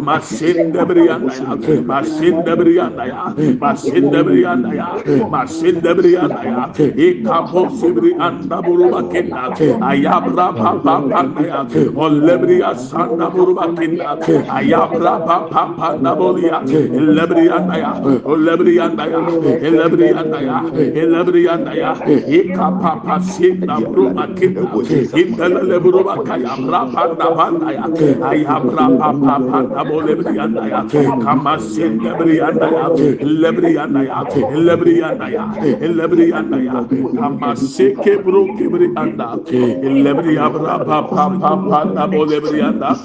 [0.08, 1.58] Masinde bri andaya.
[1.86, 3.34] Masinde bri andaya.
[3.62, 4.88] Masinde bri andaya.
[5.30, 6.64] Masinde bri andaya.
[6.78, 9.54] Ikapo sibri anda buru bakinda.
[9.82, 11.60] Ayabra papa pandaya.
[11.96, 14.18] Olebri asanda buru bakinda.
[14.50, 16.62] Ayabra papa pandabolia.
[16.68, 17.92] Ilebri andaya.
[18.26, 19.20] Olebri andaya.
[19.62, 20.58] Ilebri andaya.
[20.74, 21.92] Ilebri andaya.
[22.28, 24.66] Ikapapa sinda buru bakinda.
[25.14, 26.52] Indelele buru bakaya.
[26.58, 27.86] Rapanda pandaya.
[28.32, 30.82] Ayabra papa pandabole bri andaya.
[31.22, 32.12] Kama sinde
[32.52, 32.88] bri anda ya
[33.22, 34.24] lebri anda ya
[34.56, 35.46] lebri anda ya
[35.82, 36.80] lebri anda ya
[37.28, 39.38] amaseke bro kebri anda
[39.84, 42.96] lebri abra pa pa pa pa na bo lebri anda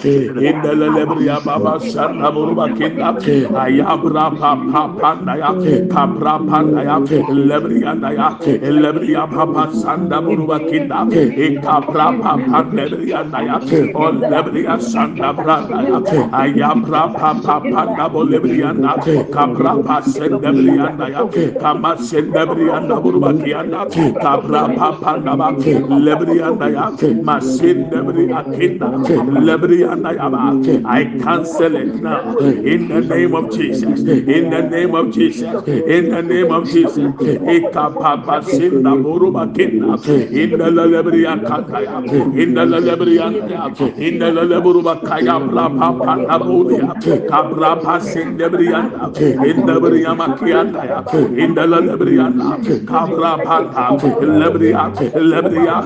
[0.50, 3.18] inda lebri baba sana buru bakinda
[3.64, 5.50] ayabra pa pa pa na ya
[5.92, 6.96] kapra pa na ya
[7.28, 8.28] lebri anda ya
[8.62, 13.56] lebri papa sanda buru bakinda e kapra pa pa lebri anda ya
[13.94, 15.98] o lebri sanda bra ya
[16.42, 18.92] ayabra pa pa pa na bo lebri anda
[19.32, 21.24] pa senda anda ya.
[21.60, 23.00] Kama senda lebri anda.
[23.00, 23.86] Buru bakinda
[24.20, 25.48] kapra pa pa na ba.
[25.52, 26.86] Lebri anda ya.
[28.40, 28.88] Akinda.
[29.48, 30.42] Lebri anda ya ba.
[30.84, 32.36] I cancel it now.
[32.72, 34.00] In the name of Jesus.
[34.00, 35.66] In the name of Jesus.
[35.68, 36.96] In the name of Jesus.
[37.56, 39.98] Ikapapa sinda buru bakinda
[40.42, 41.98] in the lebri akanda ya.
[42.42, 43.66] In the lebri anda ya.
[43.96, 46.94] In the lebru bakaya bra pa pa na buru ya.
[47.30, 50.98] Kabra pa sinda anda indabri yamakianda ya
[51.44, 52.58] indala lebri yanda
[52.90, 53.84] kabra banda
[54.40, 54.84] lebri ya
[55.32, 55.76] lebri ya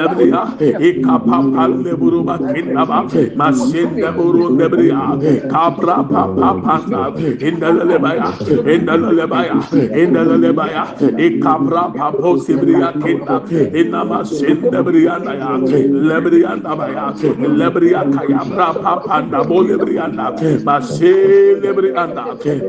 [0.00, 0.42] lebri ya
[0.88, 2.98] ikapapa leburu makinda ba
[3.36, 5.16] masinda buru lebri ya
[5.52, 7.02] kabra papa panda.
[7.48, 8.28] Indala lebaya
[8.74, 9.58] indala lebaya
[10.02, 10.84] indala lebaya
[11.16, 13.36] ikabra papo sibriya kinda.
[13.74, 19.44] Inama sinda brianda ya lebri yanda ba ya lebri ya kayabra papa panda.
[19.44, 20.32] Bo lebri yanda
[20.64, 22.24] masinda lebri yanda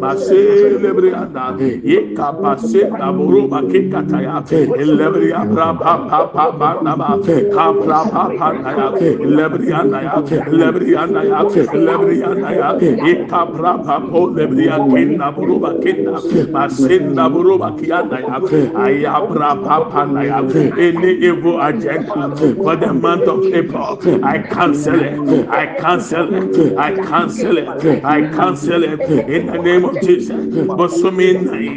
[0.10, 1.46] masin lebri anda
[1.86, 3.46] ikapa sinda buru
[4.26, 4.42] ya
[5.00, 7.10] lebri ya bra pa pa pa pa na ba
[7.54, 8.88] kabra pa pa na ya
[9.38, 10.18] lebri anda ya
[10.50, 11.42] lebri anda ya
[11.78, 12.70] lebri anda ya
[13.14, 16.18] ikabra pa po lebri ya kinda buru bakinda
[16.54, 18.38] masinda buru bakianda ya
[18.86, 20.40] ayabra pa pa na ya
[20.88, 22.34] any evil agenda
[22.64, 25.50] for the month of April I cancel it.
[25.50, 26.78] I cancel it.
[26.78, 28.04] I cancel it.
[28.04, 29.00] I cancel it.
[29.30, 30.46] In the name of Jesus
[30.78, 31.68] bosomi nai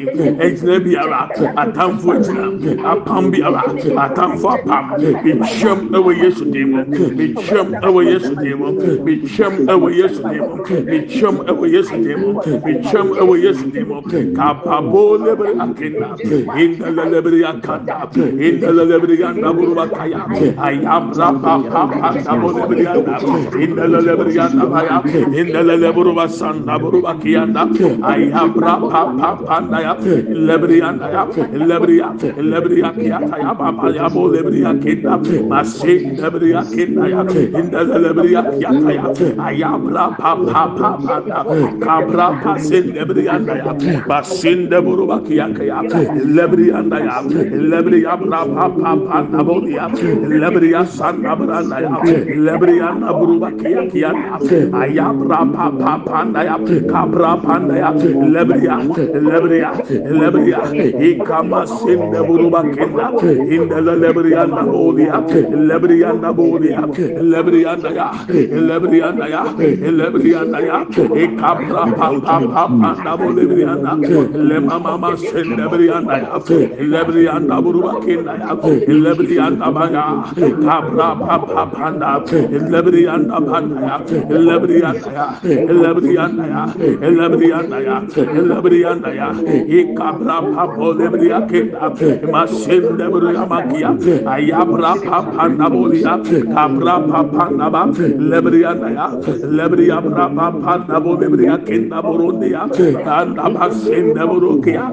[0.46, 2.46] ejina biara atamfo ejina
[2.92, 3.30] apam.
[3.32, 3.62] Biara
[4.04, 4.84] atamfo apam
[5.24, 6.84] bitwam ɛwɔ yesu dim mu
[7.16, 8.68] bitwam ɛwɔ yesu dim mu
[9.06, 10.56] bitwam ɛwɔ yesu dim mu
[10.90, 12.30] bitwam ɛwɔ yesu dim mu
[12.66, 14.02] bitwam ɛwɔ yesu dim mu
[14.36, 16.08] kapabo lebere akenda
[16.58, 20.20] inda lebere akanda inda lebere anda buruba kaya
[20.60, 23.16] ayabra pa pa pa dabo lebere anda
[23.64, 25.00] inda lebere anda baya
[25.40, 27.64] inda lebere buruba sanda buruba kiyanda
[28.12, 29.94] ayabra pa pa pa ya
[30.48, 31.22] lebere anda ya
[31.70, 32.08] lebere ya
[32.50, 33.18] lebere ya ya
[33.98, 35.14] ya bo lebere akenda
[35.52, 37.20] masin lebere akenda ya
[37.60, 39.04] inda lebere akiyata ya
[39.48, 41.40] ayabra pa pa pa pa da
[41.84, 43.72] kabra pa sin lebere anda ya
[44.08, 45.78] basin de buruba kiyaka ya
[46.36, 47.16] lebere anda ya
[48.02, 48.92] ya bra pa pa
[49.30, 49.86] pa bo ya
[50.26, 51.92] lebere ya sanda branda ya
[52.46, 54.10] lebere ya na buruba kiyaka ya
[54.82, 57.90] ayabra pa pa pa da ya pa ya
[58.34, 58.76] lebria
[59.28, 59.70] lebria
[60.20, 60.60] lebria
[61.08, 63.06] ikama sinde buruba kenda
[63.54, 65.18] inde lebria na bodia
[65.70, 66.80] lebria na bodia
[67.32, 68.08] lebria na ya
[68.68, 69.42] lebria na ya
[69.98, 70.78] lebria na ya
[71.24, 73.92] ikabra pa pa pa pa na bolebria na
[74.48, 76.34] le mama ma sinde lebria na ya
[76.92, 78.52] lebria na buruba kenda ya
[79.04, 80.06] lebria na ba ya
[80.64, 82.10] kabra pa pa pa na
[82.72, 83.96] lebria na ba ya
[84.46, 85.26] lebria na ya
[85.82, 86.62] lebria na ya
[87.10, 87.96] lebria na ya
[88.50, 89.28] lebere ya na ya
[89.78, 91.90] ikabra pa bo lebere ya kenda
[92.32, 93.90] ma sin lebere ya ma ya
[94.34, 96.14] ayabra pa pa na bo ya
[96.54, 97.82] kabra pa pa na ba
[98.30, 99.06] lebere ya na ya
[99.58, 102.62] lebere ya bra pa pa na bo lebere ya kenda burundi ya
[103.18, 104.84] anda ba sin lebere ya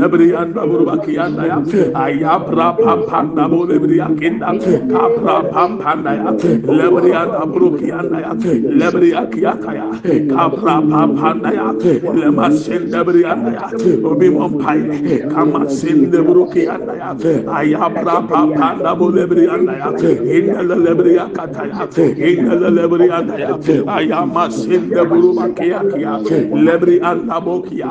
[0.00, 1.58] lebere ya na buruba ya na ya
[1.94, 4.54] ayabra pa pa na bo lebere ya kenda
[4.92, 6.30] kabra pa pa na ya
[6.78, 8.32] lebere ya na buru ya na ya
[8.80, 9.86] lebere ya ya ya
[10.34, 11.66] kabra pa pa na ya
[12.20, 13.66] lema sendabri andaya.
[14.04, 17.16] Obi mompaye kama sendebroki andaya.
[17.58, 19.88] Ayabra papa ndabo lebri andaya.
[20.36, 21.88] Indele lebri akataya.
[22.28, 23.56] Indele lebri andaya.
[23.96, 26.14] Ayama sendebru bakia kia
[26.66, 27.90] lebri andabo kia.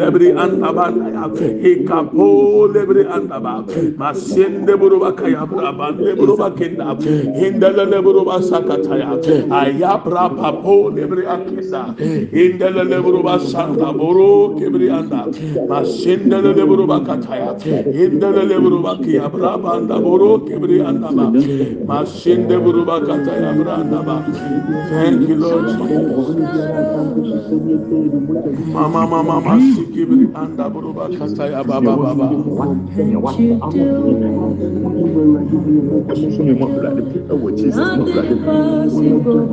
[0.00, 0.86] Lebri andaba
[1.64, 3.64] ikapo lebri andaba
[3.96, 6.96] masendebru bakaya braba lebru bakinda
[7.44, 9.10] indele lebru basakataya
[9.60, 11.82] ayabra papo lebri akinda
[12.32, 13.63] indele lebru basakataya
[14.90, 15.20] anda.
[15.68, 17.50] Masin lebere ba kata ya
[18.04, 18.28] inda
[19.74, 21.26] anda boro kebri anda ba.
[21.88, 24.16] Masin lebere ba kata ya bra anda ba.
[24.90, 25.64] Thank you lord
[28.74, 32.26] mama mama masikibri anda boro ba kata ya baba baba
[37.74, 39.46] Nothing impossible.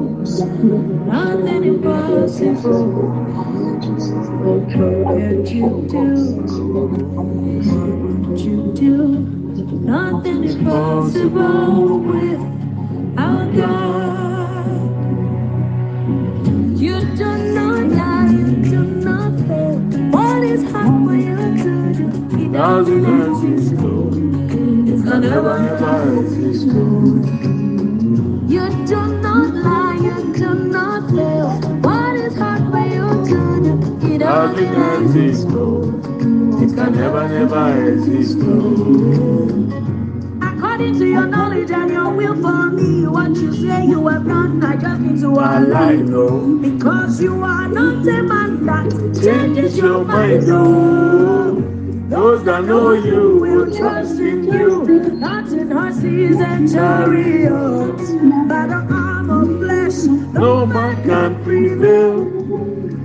[1.08, 3.22] Nothing impossible.
[4.44, 6.08] You do?
[8.28, 8.98] What you do?
[9.86, 12.40] Nothing is possible with
[13.20, 15.02] our God.
[16.80, 19.78] You do not lie, you do not fail.
[20.12, 22.38] What is hard for you to do?
[22.38, 23.74] He doesn't exist.
[24.92, 26.66] It's gonna never ever exist.
[28.54, 31.41] You do not lie, you do not fail.
[34.48, 34.56] Do?
[34.56, 35.48] He doesn't exist.
[35.48, 38.38] It can never, never exist.
[40.42, 44.64] According to your knowledge and your will for me, what you say you have done,
[44.64, 46.10] I just need to align.
[46.12, 46.58] no.
[46.58, 48.90] Because you are not a man that
[49.22, 50.44] changes your mind.
[50.48, 51.62] Oh.
[52.10, 54.84] Those that know you will trust in you,
[55.14, 58.12] not in horses and chariots,
[58.50, 60.04] but the arm of flesh.
[60.34, 62.41] No man can prevail.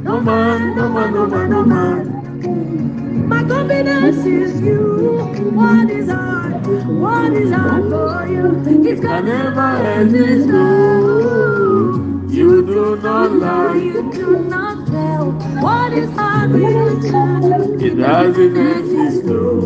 [0.06, 3.28] No man, no man, no man, no man.
[3.28, 5.18] My confidence is you.
[5.52, 6.64] What is hard?
[6.86, 8.86] What is hard for you?
[8.88, 10.46] It can never exist.
[10.46, 12.28] No.
[12.28, 13.74] You do not lie.
[13.78, 15.32] You do not tell.
[15.60, 17.84] What is hard for you to do?
[17.84, 19.24] It doesn't exist.
[19.24, 19.64] No.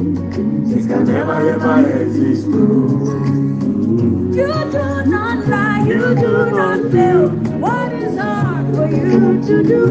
[0.74, 2.46] It can never, ever exist.
[2.46, 3.20] No.
[4.32, 7.28] You do not lie, you do not tell.
[7.28, 8.49] What is hard
[8.80, 9.82] for you to do?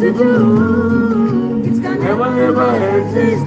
[0.00, 1.62] To do.
[1.64, 3.42] It's gonna Never, never never exist.
[3.44, 3.46] exist.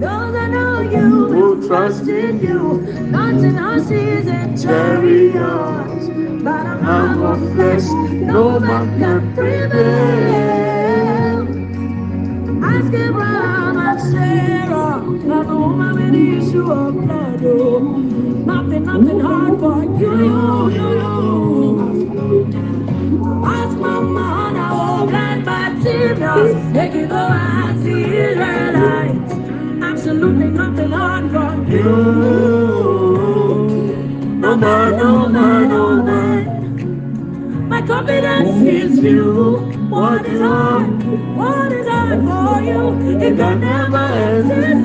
[0.00, 2.80] Those that know you will trust in you,
[3.10, 6.06] not in horses and chariots,
[6.44, 7.86] but a arm of flesh.
[8.32, 10.47] No man can prevail.
[14.00, 17.44] Sarah, and the woman with the issue of blood.
[17.44, 20.88] Oh, nothing, nothing hard for you, you, you,
[22.14, 23.44] you.
[23.44, 29.32] Ask Mama Hannah, oh, blind Bartimaeus, make it go and see Israelites.
[29.82, 31.84] Absolutely nothing hard for you.
[34.40, 37.68] No man, no man, no man.
[37.68, 39.56] My confidence is you.
[39.90, 40.86] What is hard?
[41.36, 41.67] What
[42.26, 42.82] for you?
[43.20, 44.06] It can never
[44.38, 44.84] exist.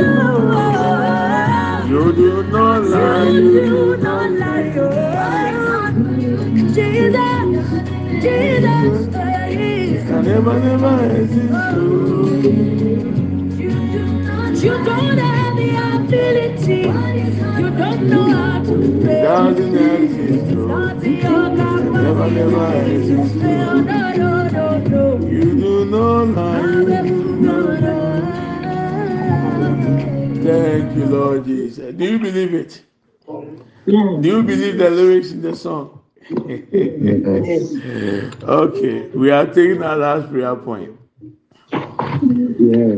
[1.90, 3.30] You do not lie.
[3.30, 4.74] You do not lie.
[4.78, 5.92] Oh,
[6.74, 7.62] Jesus,
[8.24, 10.04] Jesus, praise.
[10.08, 12.14] can never, never exist.
[14.64, 15.43] You don't
[16.18, 17.62] have ability.
[17.62, 19.22] You don't know how to pray.
[19.22, 20.46] Doesn't exist.
[20.48, 20.68] No.
[20.68, 21.50] Not in your
[21.98, 22.96] Never, never capacity.
[22.96, 23.36] exist.
[23.36, 25.28] No, no, no, no, no.
[25.28, 26.76] You do not lie.
[30.44, 31.96] Thank you, Lord Jesus.
[31.96, 32.84] Do you believe it?
[34.22, 36.02] Do you believe the lyrics in the song?
[38.44, 40.92] okay, we are taking our last prayer point.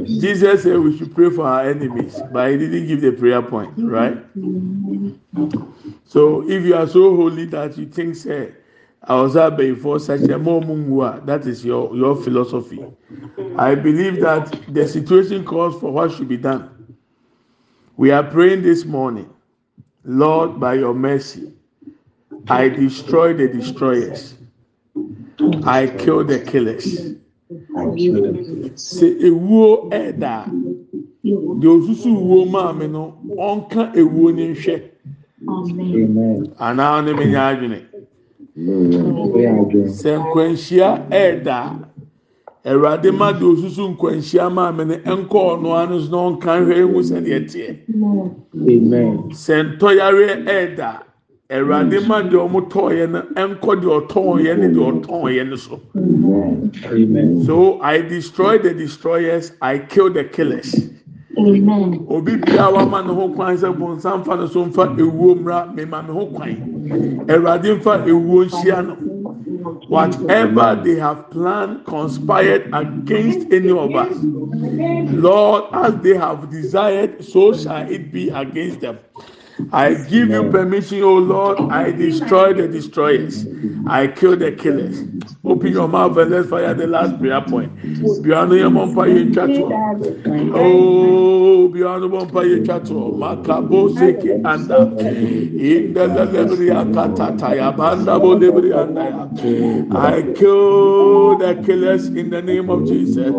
[0.05, 3.73] Jesus said we should pray for our enemies, but he didn't give the prayer point,
[3.77, 4.17] right?
[6.05, 8.53] So if you are so holy that you think, say,
[9.03, 12.83] I was out before such a moment, that is your, your philosophy.
[13.57, 16.71] I believe that the situation calls for what should be done.
[17.97, 19.29] We are praying this morning,
[20.03, 21.51] Lord, by your mercy,
[22.47, 24.35] I destroy the destroyers,
[25.63, 27.15] I kill the killers.
[27.75, 30.51] Sɛ ewuo ɛɛda a
[31.59, 34.81] deɛ osusu wuo maame no ɔnka ewuo ne nhwɛ
[35.47, 36.53] Amen.
[36.59, 37.81] anaa ɔne me nya adwene
[38.55, 39.87] Pray again.
[39.89, 41.57] sɛ nkwanhyia ɛɛda
[42.65, 46.75] a awurade ma deɛ osusu nkwanhyia maame no ɛnkɔ ɔno ano so na ɔnka nhwɛ
[46.83, 47.69] ehu sɛdeɛ teɛ
[48.55, 49.17] Amen.
[49.31, 51.04] sɛ ntɔyare ɛɛda a
[51.49, 52.07] awurade hmm.
[52.07, 55.79] ma deɛ ɔmo tɔɔyɛ no ɛnkɔ deɛ ɔtɔɔyɛ ne deɛ ɔtɔɔyɛ no so.
[57.45, 60.73] So I destroy the destroyers, I kill the killers.
[61.37, 66.01] Obi bia wama ne ho kwan sɛ bonsam fa ne so mfa ewuo mmra mema
[66.07, 66.55] me ho kwan.
[67.27, 68.95] Awurade mfa ewuo nhyia no.
[69.87, 74.15] Whatever they have planned, conspired against any of us,
[75.11, 78.99] Lord, as they have desired, so shall it be against them.
[79.71, 81.59] I give you permission, O Lord.
[81.69, 83.47] I destroy the destroyers.
[83.85, 85.05] I kill the killers.
[85.45, 87.73] Open your mouth and let's fire the last prayer point.
[88.21, 89.81] Biano yamompa yinchato.
[90.53, 93.13] Oh, biano bompa yinchato.
[93.17, 94.93] Makabo seke anda.
[95.55, 99.27] Inda la lebri akatata ya banda bo lebri anda ya.
[99.91, 103.35] I kill the killers in the name of Jesus.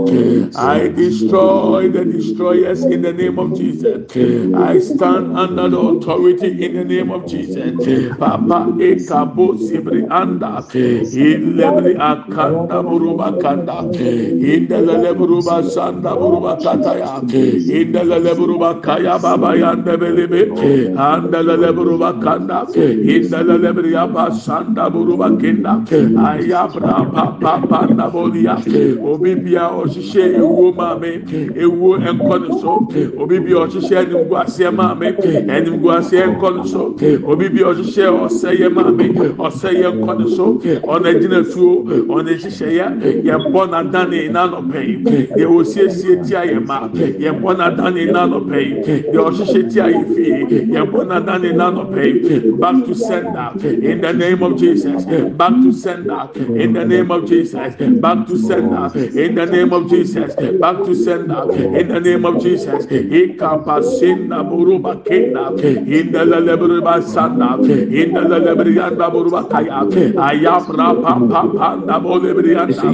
[0.55, 4.07] I destroy the destroyers in the name of Jesus.
[4.55, 5.77] I stand under the
[6.07, 7.75] authority in the name of Jesus.
[8.19, 10.63] Papa ekabo sibri anda.
[10.73, 13.83] Ilebri akanda buruba kanda.
[13.91, 19.49] Indelele buruba sanda buruba indelele buruba kaya baba
[19.99, 20.47] belebe
[20.95, 22.67] andelele buruba kanda.
[22.75, 28.57] Indelele briya basanda buruba ayabra papa panda bolia.
[29.47, 30.39] Bia ɔhyehyɛ
[34.07, 35.17] enimguaseɛ maame
[35.97, 36.94] enimguaseɛ nkɔ ne so
[37.26, 39.07] obi bia ɔhyehyɛ ɔsɛyɛ maame
[39.38, 40.47] ɔsɛyɛ nkɔ ne so
[40.84, 42.86] ɔna gyina tuo ɔna nhyehyɛeɛ
[43.24, 44.97] yɛbɔ n'adane n'anɔpɛ yi
[45.36, 48.74] deɛ osiesie tia yɛ ma yɛbɔ n'adane n'anɔpɛ yi
[49.12, 54.42] deɛ ɔhyehyɛ tia yɛ fie yɛbɔ n'adane n'anɔpɛ yi back to sender in the name
[54.42, 55.05] of jesus.
[55.05, 57.74] Back to sender in the name of jesus.
[58.01, 60.34] Back to sender in the name of jesus.
[60.61, 62.86] Back to sender in the name of jesus.
[62.86, 65.53] Ikapasinda buruba kenda
[65.87, 69.87] in the leleburuba sanda in the lelebrianda buruba kaya
[70.18, 72.91] ayabra pa pa pa na bole brianda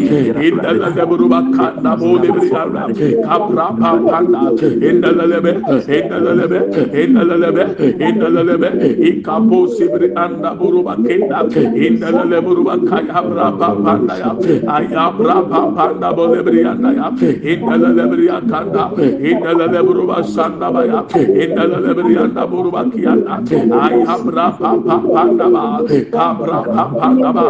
[0.47, 2.85] in the leleburuba kanda bole brianda
[3.25, 4.43] kapra pa pa na
[4.89, 5.53] in the lelebe
[5.89, 6.61] in the lelebe
[6.93, 7.65] in the lelebe
[8.01, 8.69] in the lelebe
[9.09, 11.41] ikapo sibri anda buruba kenda
[11.75, 14.31] in the leleburuba kaya bra pa pa na ya
[14.77, 17.09] ayabra pa pa na bole brianda ya
[17.41, 21.57] in the lelebriya kanda in the leleburuba sanda ba ya in
[22.91, 25.65] the lelebrianda buruba kiyanda ayabra pa pa pa na ba
[26.11, 27.45] kapra pa pa na ba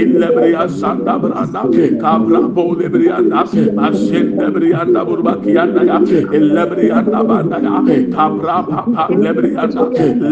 [0.00, 1.62] in lebriya sanda branda
[2.00, 5.98] kapra bo lebrianda asin lebrianda buruba kiyanda ya
[6.36, 7.74] in lebrianda banda ya
[8.14, 9.82] kapra pa pa lebrianda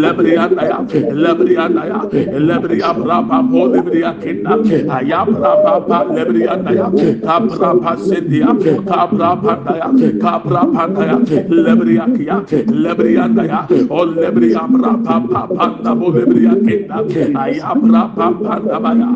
[0.02, 0.78] lebrianda ya
[1.12, 2.00] lebrianda ya
[2.38, 4.54] lebriya bra pa bo lebriya kinda
[4.98, 6.88] ayabra pa pa lebrianda ya
[7.26, 8.50] kapra pa sendia
[8.86, 9.88] kapra pa ya
[10.22, 11.16] kapra pa ya
[11.48, 12.36] lebriya kiya
[12.70, 14.04] lebrianda ya o
[14.36, 16.98] lebriya bra pa pa pa na bo lebriya kinda
[17.40, 19.08] ayabra pa pa na ba ya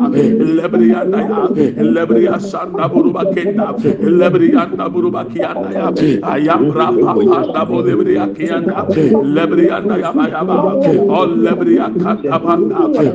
[0.57, 1.41] lebriya na ya
[1.77, 3.67] lebriya sanda buruba kinda
[4.01, 5.87] lebriya na buruba kiyanda ya
[6.33, 8.81] ayabra pa pa na bo lebriya kiyanda
[9.21, 10.55] lebriya na ya ba ya ba
[11.05, 12.53] o lebriya kanda ba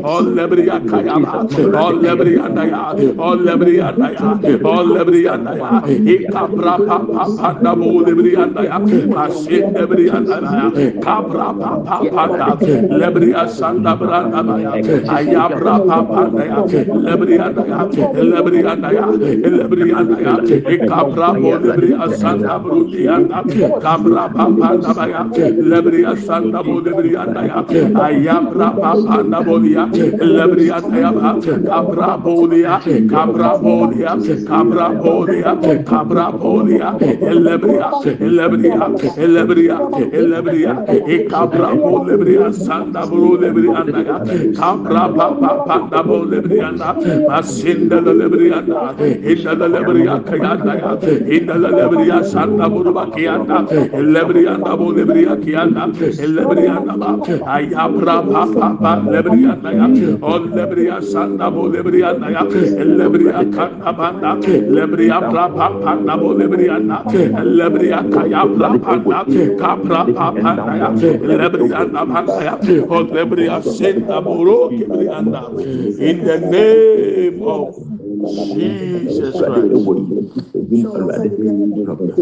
[0.06, 1.42] o lebriya kaya ba
[1.74, 2.82] o lebriya na ya
[3.18, 4.30] o lebriya na ya
[4.62, 5.70] o lebriya na ya
[6.14, 8.78] ikabra pa pa pa na bo lebriya na ya
[9.26, 10.66] asin lebriya na ya
[11.02, 12.48] kabra pa papanda
[13.00, 14.72] lebria sanda branda baya
[15.16, 16.58] ayabra papanda ya
[17.06, 17.80] lebria daya
[18.32, 19.06] lebria daya
[19.58, 20.34] lebria daya
[20.74, 23.40] ekabra bo lebria sanda brundi anda
[23.84, 25.22] kabra papanda baya
[25.72, 27.62] lebria sanda bo lebria daya
[28.06, 29.86] ayabra papanda bo ya
[30.36, 31.10] lebria daya
[31.70, 32.74] kabra bo ya
[33.14, 34.12] kabra bo ya
[34.50, 35.52] kabra bo ya
[35.90, 36.90] kabra bo ya
[37.46, 37.88] lebria
[38.38, 38.86] lebria
[39.34, 39.76] lebria
[40.32, 40.72] lebria
[41.16, 44.18] ekabra bo lebri asanda bro lebri anda ya.
[44.58, 46.94] Kabra pa pa pa da bo lebri anda.
[47.28, 48.94] Masinda lebri anda
[49.56, 50.92] inda lebri akaya anda ya.
[51.36, 53.58] Inda lebri asanda bro baki anda.
[54.14, 55.86] Lebri anda bo lebri akaya anda
[56.36, 57.10] lebri anda ba.
[57.46, 59.86] Aya bra pa pa pa lebri anda ya.
[60.22, 62.42] O lebri asanda bo lebri anda ya.
[63.00, 64.32] Lebri akanda banda
[64.76, 67.02] lebri abra pa pa da bo lebri anda.
[67.58, 69.20] Lebri akaya bra pa da
[69.60, 70.88] kabra pa pa da ya.
[71.30, 72.54] Lebri na ba na ya
[72.88, 75.48] o lebriya senda bro kebriya na
[75.98, 77.74] in the name of
[78.54, 79.72] Jesus Christ.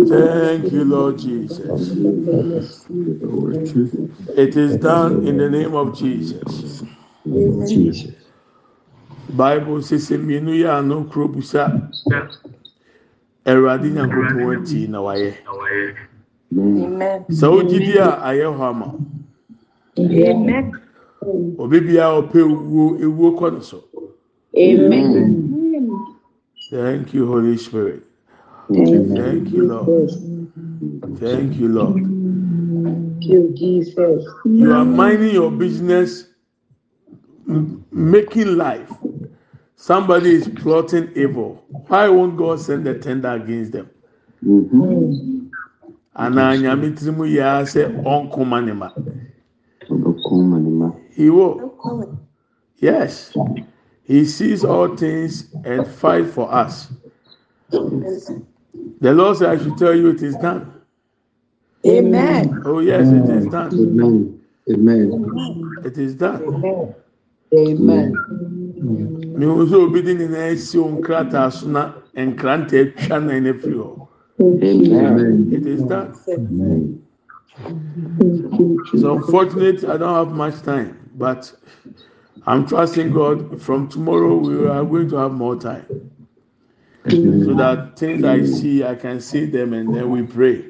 [0.09, 1.91] Thank you, Lord Jesus.
[4.37, 6.83] It is done in the name of Jesus.
[7.69, 8.13] Jesus.
[9.37, 11.91] Bible says mmienu yɛ ano kuro busa
[13.47, 15.35] Awurade Nyankopɔn akyi na wayɛ.
[16.57, 17.25] Amen.
[17.31, 18.99] Sɛ wogye di a ayɛ hɔ ama wo.
[18.99, 19.14] Amen.
[19.97, 23.85] Obi biara ɔpɛ ewuo ewuo kɔ ne so.
[24.57, 25.57] Amen.
[26.71, 28.03] Thank you, Holy Spirit.
[28.69, 30.11] Thank you, Lord.
[31.19, 32.03] Thank you, Lord.
[32.03, 34.25] Thank you, Jesus.
[34.45, 36.27] You are minding your business,
[37.93, 38.91] making life.
[39.77, 41.63] Somebody is plotting evil.
[41.89, 43.91] Why won't God send a tender against them?
[44.45, 45.47] Mm-hmm.
[46.17, 48.91] Anaa nyame tiri mu yɛ ara sɛ ɔnkoma ne ma.
[51.11, 52.21] He will.
[52.79, 53.37] Yes.
[54.05, 56.89] He sees all things and fight for us.
[57.71, 60.73] The Lord said, I should tell you it is done.
[61.87, 62.63] Amen.
[62.65, 63.73] Oh, yes, it is done.
[63.73, 64.41] Amen.
[64.71, 65.83] Amen.
[65.85, 66.95] It is done.
[67.57, 68.15] Amen.
[69.39, 73.51] mehu sɛ obi de ne nan asi wo nkrataa so na nkranta atwa nan no
[73.53, 73.91] afiri hɔ
[74.41, 75.49] Amen.
[75.53, 76.13] it is done
[78.93, 81.53] it's unfortunate i don't have much time but
[82.47, 83.61] I'm trusting God.
[83.63, 85.87] From tomorrow, we are going to have more time,
[87.09, 90.67] so that things I see, I can see them, and then we pray.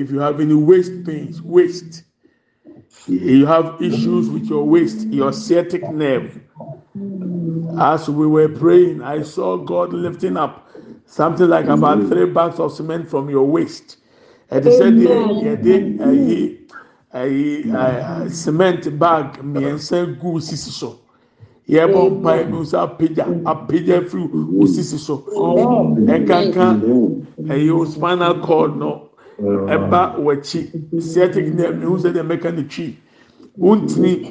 [0.00, 2.04] If you have any waist pains, waist.
[3.06, 6.40] You have issues with your waist, your sciatic nerve.
[7.78, 10.65] As we were praying, I saw God lifting up
[11.06, 13.98] something like about three bags of cement from your waist.
[14.50, 16.58] And he said, "Yɛde ɛyi
[17.12, 20.98] ɛɛ cement bag mmiɛnsa gu sisi so.
[21.68, 25.24] Yɛbɔ mpae bi nso apagya apagya firi wo sisi so.
[25.26, 26.80] Ɛkanka
[27.46, 29.08] ɛyi o spinal cord no
[29.40, 32.96] ɛba w'akyi sciatic nerve mi ho sɛ deɛ mɛka ne twi.
[33.58, 34.30] Wontini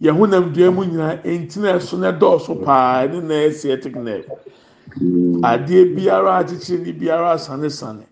[0.00, 3.94] yɛn ho nam dua mu nyinaa ntina ɛso na dɔɔso paa ɛne na ɛyɛ sciatic
[3.96, 4.26] nerve.
[5.00, 8.04] Adeɛ biara akyekyere ni biara asanesane.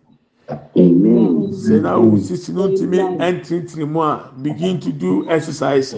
[0.46, 5.94] sɛ na wo sisi no ntumi ɛntinitini mu a begin to do exercise.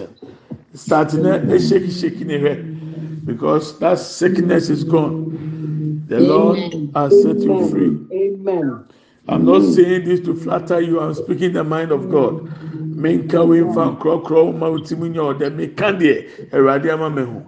[0.73, 3.25] Start na ɛshake shake ne hwɛ.
[3.25, 6.05] Because that sickness is gone.
[6.07, 6.57] The lord
[6.95, 7.97] has set you free.
[8.17, 8.85] Amen.
[9.27, 11.01] i'm not saying this to flatter you.
[11.01, 12.47] I'm speaking the mind of god.
[12.95, 15.53] Menka wo nfa nkorɔkorɔ ma wo ti mu nya ɔdɛ.
[15.53, 17.43] Meka deɛ awurade ama me ho.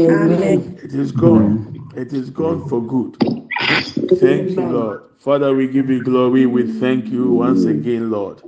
[0.00, 0.76] Amen.
[0.82, 3.16] it is gone it is gone for good.
[4.20, 5.02] Thank you lord.
[5.18, 6.46] Father we give you glory.
[6.46, 8.40] We thank you once again lord.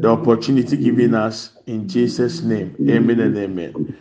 [0.00, 2.74] The opportunity given us in jesus name.
[2.88, 3.98] Amen and amen.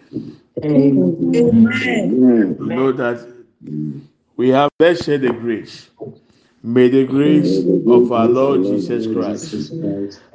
[0.63, 2.57] Amen.
[2.59, 3.27] you know that
[4.37, 5.89] we have let's share the grace.
[6.63, 9.51] May the grace of our lord jesus christ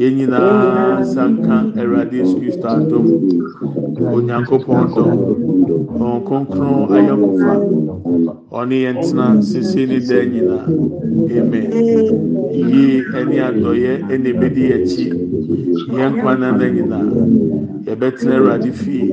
[0.00, 3.06] yɛn nyinaa sanka awurade yesu kristo adum
[4.14, 5.04] onyankopɔn dɔ
[5.98, 7.52] wɔn kronkron ayɔnkofa
[8.58, 10.66] ɔne yɛn tena sisi ne dan nyinaa.
[11.38, 11.66] Amen.
[12.70, 15.06] Yie ɛne adɔyɛ ɛna ebedi akyi
[15.96, 17.06] yɛn nkwa nana nyinaa.
[17.86, 19.10] Yɛbɛtena awurade fie.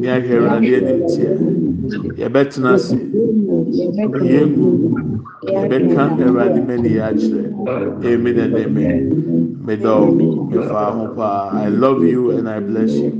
[0.00, 1.28] Ne ahwɛ awurade anim teɛ.
[2.20, 2.96] Yɛbɛtena ase.
[11.52, 13.10] I love you and i bless you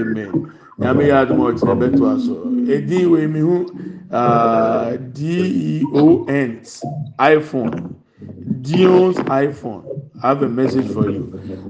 [0.00, 0.32] amen
[0.80, 2.34] nyame yɛ adum ɔkyerɛ bɛto aso
[2.74, 3.66] edin wei mi hu
[4.10, 6.50] uh, d-e-o-n
[7.18, 7.94] iphone
[8.62, 9.82] dion's iphone
[10.22, 11.22] i have a message for you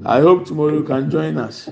[0.06, 1.68] i hope tomorrow you can join us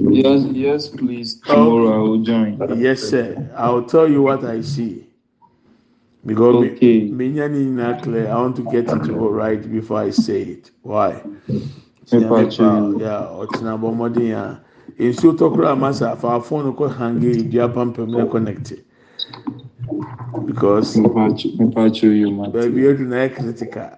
[0.00, 1.40] Yes, yes, please.
[1.40, 2.78] Tomorrow I will join.
[2.80, 3.50] yes sir.
[3.56, 5.06] I will tell you what i see.
[6.24, 7.00] Because Okay.
[7.00, 7.32] me
[8.02, 10.70] clear i want to get it all right before i say it.
[10.82, 11.22] Why?
[12.12, 14.60] Yeah ɔtena bɔ mmɔden a
[14.98, 18.72] nsuo tɔkoro a masa afa phone kɔ hange dua pampam na connect
[20.46, 22.70] because Mpacho, you baabi matter.
[22.70, 23.90] edu na yɛ critical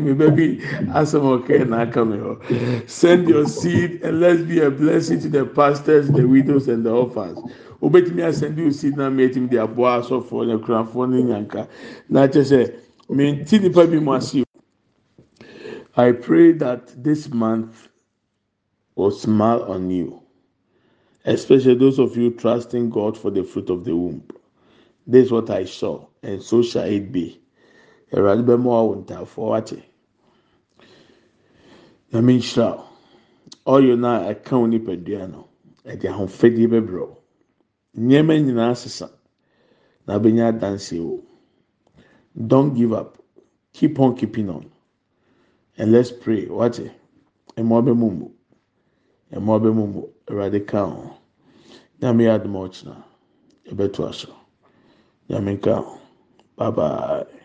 [0.00, 0.60] mi baabi
[0.92, 5.28] asɛm ɔkɛ na aka mi hɔ send your seed and let's be a blessing to
[5.28, 7.38] the pastors the widows and the orphans.
[7.82, 11.68] Obetumi di o seed na mi etimi de aboa asɔfoɔ ne kurafoɔ ne nyanka
[12.08, 12.74] na kyɛ sɛ
[13.10, 14.44] mi ti nipa bi mu ase o
[15.96, 17.88] i pray that this month
[18.96, 20.20] will smile on you
[21.24, 24.22] especially those of you trusting god for the fruit of the womb
[25.06, 27.40] this is what i saw and so shall it be.
[28.12, 29.82] awurade bɛma wa wo ntaafoɔ wate
[32.12, 32.76] nyame nhyira
[33.66, 35.48] wo ɔyɛ no a ɛka wo no
[35.84, 37.16] ɛde ahofadie bɛbrɛ wo
[37.98, 39.10] nneɛma nyinaa sesa.
[40.06, 41.22] Na abɛnya adanseɛ wo
[42.46, 43.18] don't give up.
[43.72, 44.70] Keep on keeping on.
[45.78, 46.46] And let's pray.
[46.46, 46.90] Wate
[47.56, 48.28] ɛma ɔbɛmu mu
[49.32, 51.16] ɛma ɔbɛmu mu awurade ka ho
[52.00, 52.96] nyame yɛ adom a ɔkyena
[53.70, 54.34] ɛbɛto aso
[55.28, 55.98] ho
[56.58, 57.41] bye bye